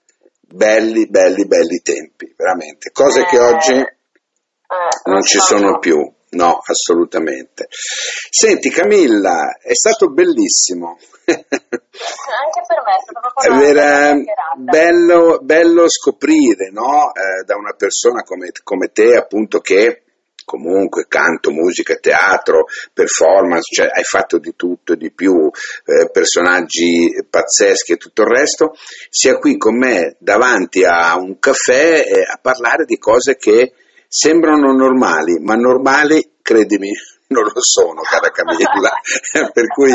belli, 0.40 1.08
belli, 1.08 1.46
belli 1.46 1.80
tempi, 1.82 2.32
veramente, 2.36 2.90
cose 2.92 3.24
che 3.24 3.38
oggi 3.38 3.72
Eh, 3.72 5.10
non 5.10 5.22
ci 5.22 5.38
sono 5.38 5.78
più, 5.78 5.98
no, 6.32 6.60
assolutamente. 6.64 7.68
Senti 7.70 8.70
Camilla, 8.70 9.56
è 9.60 9.74
stato 9.74 10.10
bellissimo. 10.10 10.98
Anche 11.24 12.62
per 12.66 12.82
me 12.84 12.96
è 12.96 13.02
stato 13.02 13.20
proprio 13.20 13.52
una 13.52 13.68
Era 13.68 14.14
bello, 14.56 15.38
bello 15.40 15.88
scoprire 15.88 16.70
no? 16.70 17.12
eh, 17.12 17.44
da 17.44 17.56
una 17.56 17.74
persona 17.76 18.22
come, 18.22 18.50
come 18.62 18.90
te, 18.92 19.16
appunto, 19.16 19.60
che 19.60 20.02
comunque 20.44 21.06
canto, 21.08 21.50
musica, 21.50 21.96
teatro, 21.96 22.66
performance, 22.92 23.74
cioè 23.74 23.90
hai 23.92 24.04
fatto 24.04 24.38
di 24.38 24.54
tutto 24.56 24.92
e 24.92 24.96
di 24.96 25.12
più, 25.12 25.50
eh, 25.84 26.10
personaggi 26.10 27.08
pazzeschi 27.28 27.92
e 27.92 27.96
tutto 27.96 28.22
il 28.22 28.28
resto, 28.28 28.74
sia 29.08 29.38
qui 29.38 29.56
con 29.56 29.76
me 29.76 30.16
davanti 30.18 30.84
a 30.84 31.16
un 31.16 31.38
caffè 31.38 32.04
eh, 32.06 32.22
a 32.22 32.38
parlare 32.40 32.84
di 32.84 32.98
cose 32.98 33.36
che 33.36 33.72
sembrano 34.12 34.74
normali, 34.74 35.38
ma 35.40 35.54
normali, 35.54 36.32
credimi, 36.42 36.90
non 37.32 37.44
lo 37.44 37.62
sono, 37.62 38.02
cara 38.02 38.28
Camilla. 38.30 38.92
per 39.54 39.66
cui 39.68 39.90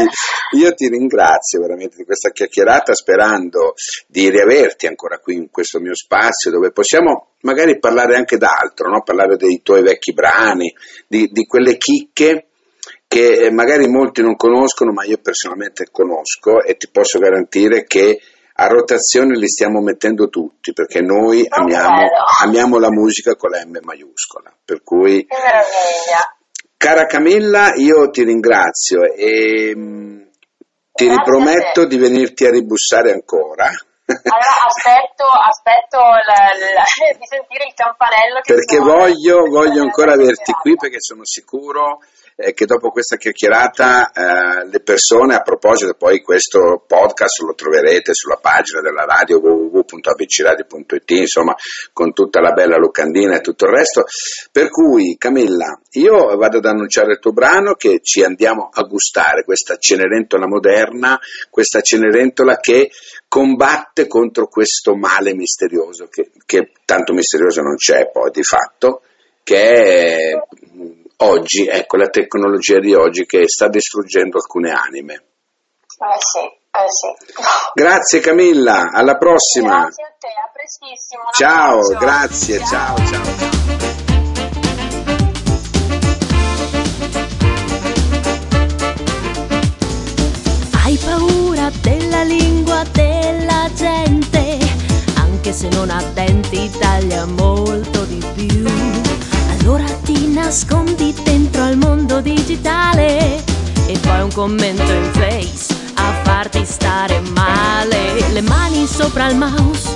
io 0.57 0.73
ti 0.73 0.89
ringrazio 0.89 1.61
veramente 1.61 1.97
di 1.97 2.03
questa 2.03 2.31
chiacchierata, 2.31 2.95
sperando 2.95 3.75
di 4.07 4.27
riaverti 4.31 4.87
ancora 4.87 5.19
qui 5.19 5.35
in 5.35 5.51
questo 5.51 5.79
mio 5.79 5.93
spazio 5.93 6.49
dove 6.49 6.71
possiamo 6.71 7.33
magari 7.41 7.77
parlare 7.77 8.15
anche 8.15 8.37
d'altro, 8.37 8.89
no? 8.89 9.03
parlare 9.03 9.37
dei 9.37 9.61
tuoi 9.61 9.83
vecchi 9.83 10.13
brani, 10.13 10.73
di, 11.07 11.29
di 11.31 11.45
quelle 11.45 11.77
chicche 11.77 12.47
che 13.07 13.51
magari 13.51 13.87
molti 13.87 14.23
non 14.23 14.35
conoscono, 14.35 14.91
ma 14.91 15.05
io 15.05 15.19
personalmente 15.19 15.89
conosco 15.91 16.63
e 16.63 16.75
ti 16.75 16.89
posso 16.89 17.19
garantire 17.19 17.85
che 17.85 18.19
a 18.59 18.67
rotazione 18.67 19.37
li 19.37 19.47
stiamo 19.47 19.81
mettendo 19.81 20.29
tutti 20.29 20.73
perché 20.73 21.01
noi 21.01 21.45
amiamo, 21.47 22.07
amiamo 22.41 22.79
la 22.79 22.89
musica 22.89 23.35
con 23.35 23.51
la 23.51 23.63
M 23.63 23.77
maiuscola. 23.83 24.51
Per 24.65 24.81
cui, 24.83 25.25
che 25.25 25.35
meraviglia! 25.35 26.35
Cara 26.75 27.05
Camilla, 27.05 27.73
io 27.75 28.09
ti 28.09 28.23
ringrazio 28.23 29.03
e 29.13 29.73
mm, 29.75 30.21
ti 30.91 31.07
riprometto 31.07 31.85
di 31.85 31.97
venirti 31.97 32.45
a 32.45 32.51
ribussare 32.51 33.11
ancora. 33.11 33.65
Allora 33.65 34.63
aspetto, 34.65 35.25
aspetto 35.25 35.99
la, 35.99 36.49
la, 36.73 36.83
di 37.17 37.25
sentire 37.27 37.65
il 37.67 37.73
campanello. 37.75 38.39
perché 38.43 38.79
voglio, 38.79 39.49
voglio 39.49 39.81
ancora 39.81 40.13
averti 40.13 40.53
qui 40.53 40.75
perché 40.75 40.99
sono 40.99 41.25
sicuro 41.25 41.99
eh, 42.39 42.53
che 42.53 42.65
dopo 42.65 42.91
questa 42.91 43.17
chiacchierata 43.17 44.11
eh, 44.11 44.67
le 44.69 44.79
persone, 44.81 45.33
a 45.33 45.41
proposito 45.41 45.95
poi 45.95 46.21
questo 46.21 46.83
podcast 46.85 47.41
lo 47.41 47.55
troverete 47.55 48.13
sulla 48.13 48.37
pagina 48.39 48.79
della 48.79 49.05
radio 49.05 49.39
www.abcradio.it, 49.39 51.09
insomma 51.09 51.55
con 51.91 52.13
tutta 52.13 52.39
la 52.39 52.51
bella 52.51 52.77
locandina 52.77 53.37
e 53.37 53.41
tutto 53.41 53.65
il 53.65 53.71
resto, 53.71 54.05
per 54.51 54.69
cui 54.69 55.17
Camilla, 55.17 55.79
io 55.93 56.37
vado 56.37 56.57
ad 56.57 56.65
annunciare 56.65 57.13
il 57.13 57.19
tuo 57.19 57.31
brano 57.31 57.73
che 57.73 58.01
ci 58.03 58.23
andiamo 58.23 58.69
a 58.71 58.83
gustare, 58.83 59.43
questa 59.43 59.77
Cenerentola 59.77 60.47
moderna, 60.47 61.19
questa 61.49 61.81
Cenerentola 61.81 62.57
che 62.57 62.91
combatte 63.27 64.05
contro 64.05 64.47
questo 64.47 64.95
male 64.95 65.33
misterioso, 65.33 66.07
che, 66.07 66.29
che 66.45 66.71
tanto 66.85 67.13
misterioso 67.13 67.61
non 67.61 67.77
c'è 67.77 68.11
poi 68.11 68.29
di 68.29 68.43
fatto, 68.43 69.01
che 69.43 69.71
è 69.71 70.31
oggi, 71.17 71.67
ecco 71.67 71.97
la 71.97 72.09
tecnologia 72.09 72.79
di 72.79 72.93
oggi 72.93 73.25
che 73.25 73.47
sta 73.47 73.67
distruggendo 73.67 74.37
alcune 74.37 74.71
anime. 74.71 75.13
Eh 75.13 76.19
sì, 76.19 76.39
eh 76.39 76.89
sì. 76.89 77.41
Grazie 77.73 78.19
Camilla, 78.19 78.91
alla 78.91 79.17
prossima. 79.17 79.83
Grazie 79.83 80.03
a 80.03 80.15
te, 80.19 80.27
a 80.27 80.51
prestissimo. 80.53 81.23
Ciao, 81.31 81.79
grazie, 81.97 82.59
ciao, 82.65 82.97
ciao. 82.97 83.23
ciao. 83.25 83.55
Hai 90.83 90.97
paura 91.03 91.71
della 91.81 92.23
lingua 92.23 92.83
della 92.91 93.69
gente, 93.73 94.57
anche 95.15 95.51
se 95.51 95.67
non 95.69 95.89
attenti 95.89 96.69
taglia 96.79 97.25
molto 97.25 98.05
di 98.05 98.23
più 98.35 99.07
allora 99.67 99.83
ti 100.05 100.16
nascondi 100.37 101.13
dentro 101.23 101.63
al 101.63 101.77
mondo 101.77 102.21
digitale 102.21 103.43
e 103.87 103.97
poi 103.99 104.21
un 104.21 104.31
commento 104.31 104.91
in 104.91 105.09
face 105.13 105.75
a 105.95 106.13
farti 106.23 106.63
stare 106.63 107.19
male. 107.33 108.29
Le 108.31 108.41
mani 108.41 108.85
sopra 108.85 109.29
il 109.29 109.35
mouse 109.35 109.89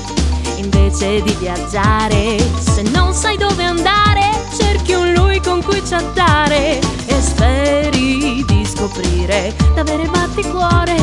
invece 0.56 1.22
di 1.22 1.36
viaggiare. 1.36 2.38
Se 2.60 2.82
non 2.82 3.14
sai 3.14 3.38
dove 3.38 3.64
andare, 3.64 4.30
cerchi 4.58 4.94
un 4.94 5.14
lui 5.14 5.40
con 5.42 5.62
cui 5.64 5.82
chattare 5.84 6.80
e 7.06 7.22
speri 7.22 8.44
di 8.46 8.66
scoprire 8.66 9.54
d'avere 9.76 10.08
batticuore. 10.08 10.98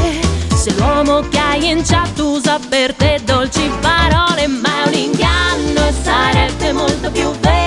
Se 0.52 0.74
l'uomo 0.76 1.20
che 1.28 1.38
hai 1.38 1.70
in 1.70 1.82
chat 1.84 2.18
usa 2.18 2.58
per 2.68 2.92
te 2.92 3.20
dolci 3.24 3.70
parole, 3.80 4.48
ma 4.48 4.82
è 4.82 4.88
un 4.88 4.94
inganno 4.94 5.86
e 5.86 5.94
sarebbe 6.02 6.72
molto 6.72 7.10
più 7.12 7.30
vero 7.38 7.57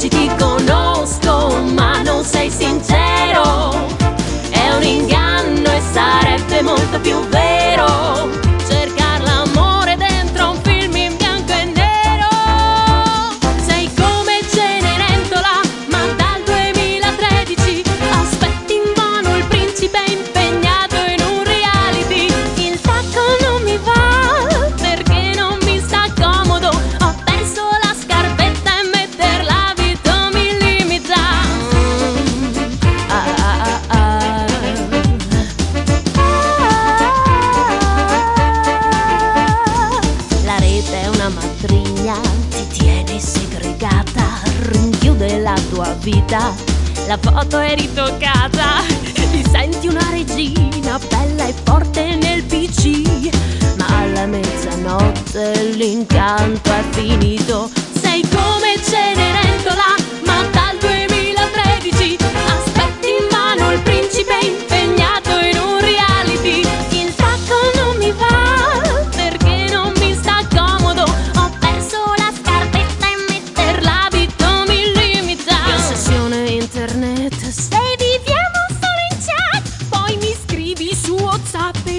dici 0.00 0.08
ti 0.08 0.30
conosco 0.38 1.62
ma 1.74 2.00
non 2.02 2.24
sei 2.24 2.50
sincero 2.50 3.89
vita, 46.30 46.54
la 47.08 47.18
foto 47.20 47.58
è 47.58 47.74
ritoccata, 47.74 48.84
ti 49.12 49.44
senti 49.50 49.88
una 49.88 50.08
regina 50.10 50.98
bella 51.08 51.48
e 51.48 51.54
forte 51.64 52.14
nel 52.14 52.44
PC, 52.44 53.30
ma 53.76 53.86
alla 53.98 54.26
mezzanotte 54.26 55.72
l'incanto 55.74 56.70
è 56.70 56.82
finito, 56.90 57.68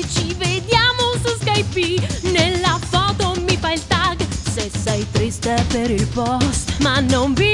Ci 0.08 0.34
vediamo 0.38 1.14
su 1.24 1.36
Skype. 1.40 2.30
Nella 2.32 2.80
foto 2.90 3.34
mi 3.48 3.58
fai 3.58 3.74
il 3.76 3.88
tag 3.88 4.20
se 4.54 4.70
sei 4.84 5.06
triste 5.12 5.64
per 5.70 5.90
il 5.92 6.08
post, 6.08 6.80
ma 6.80 7.00
non 7.00 7.34
online. 7.34 7.51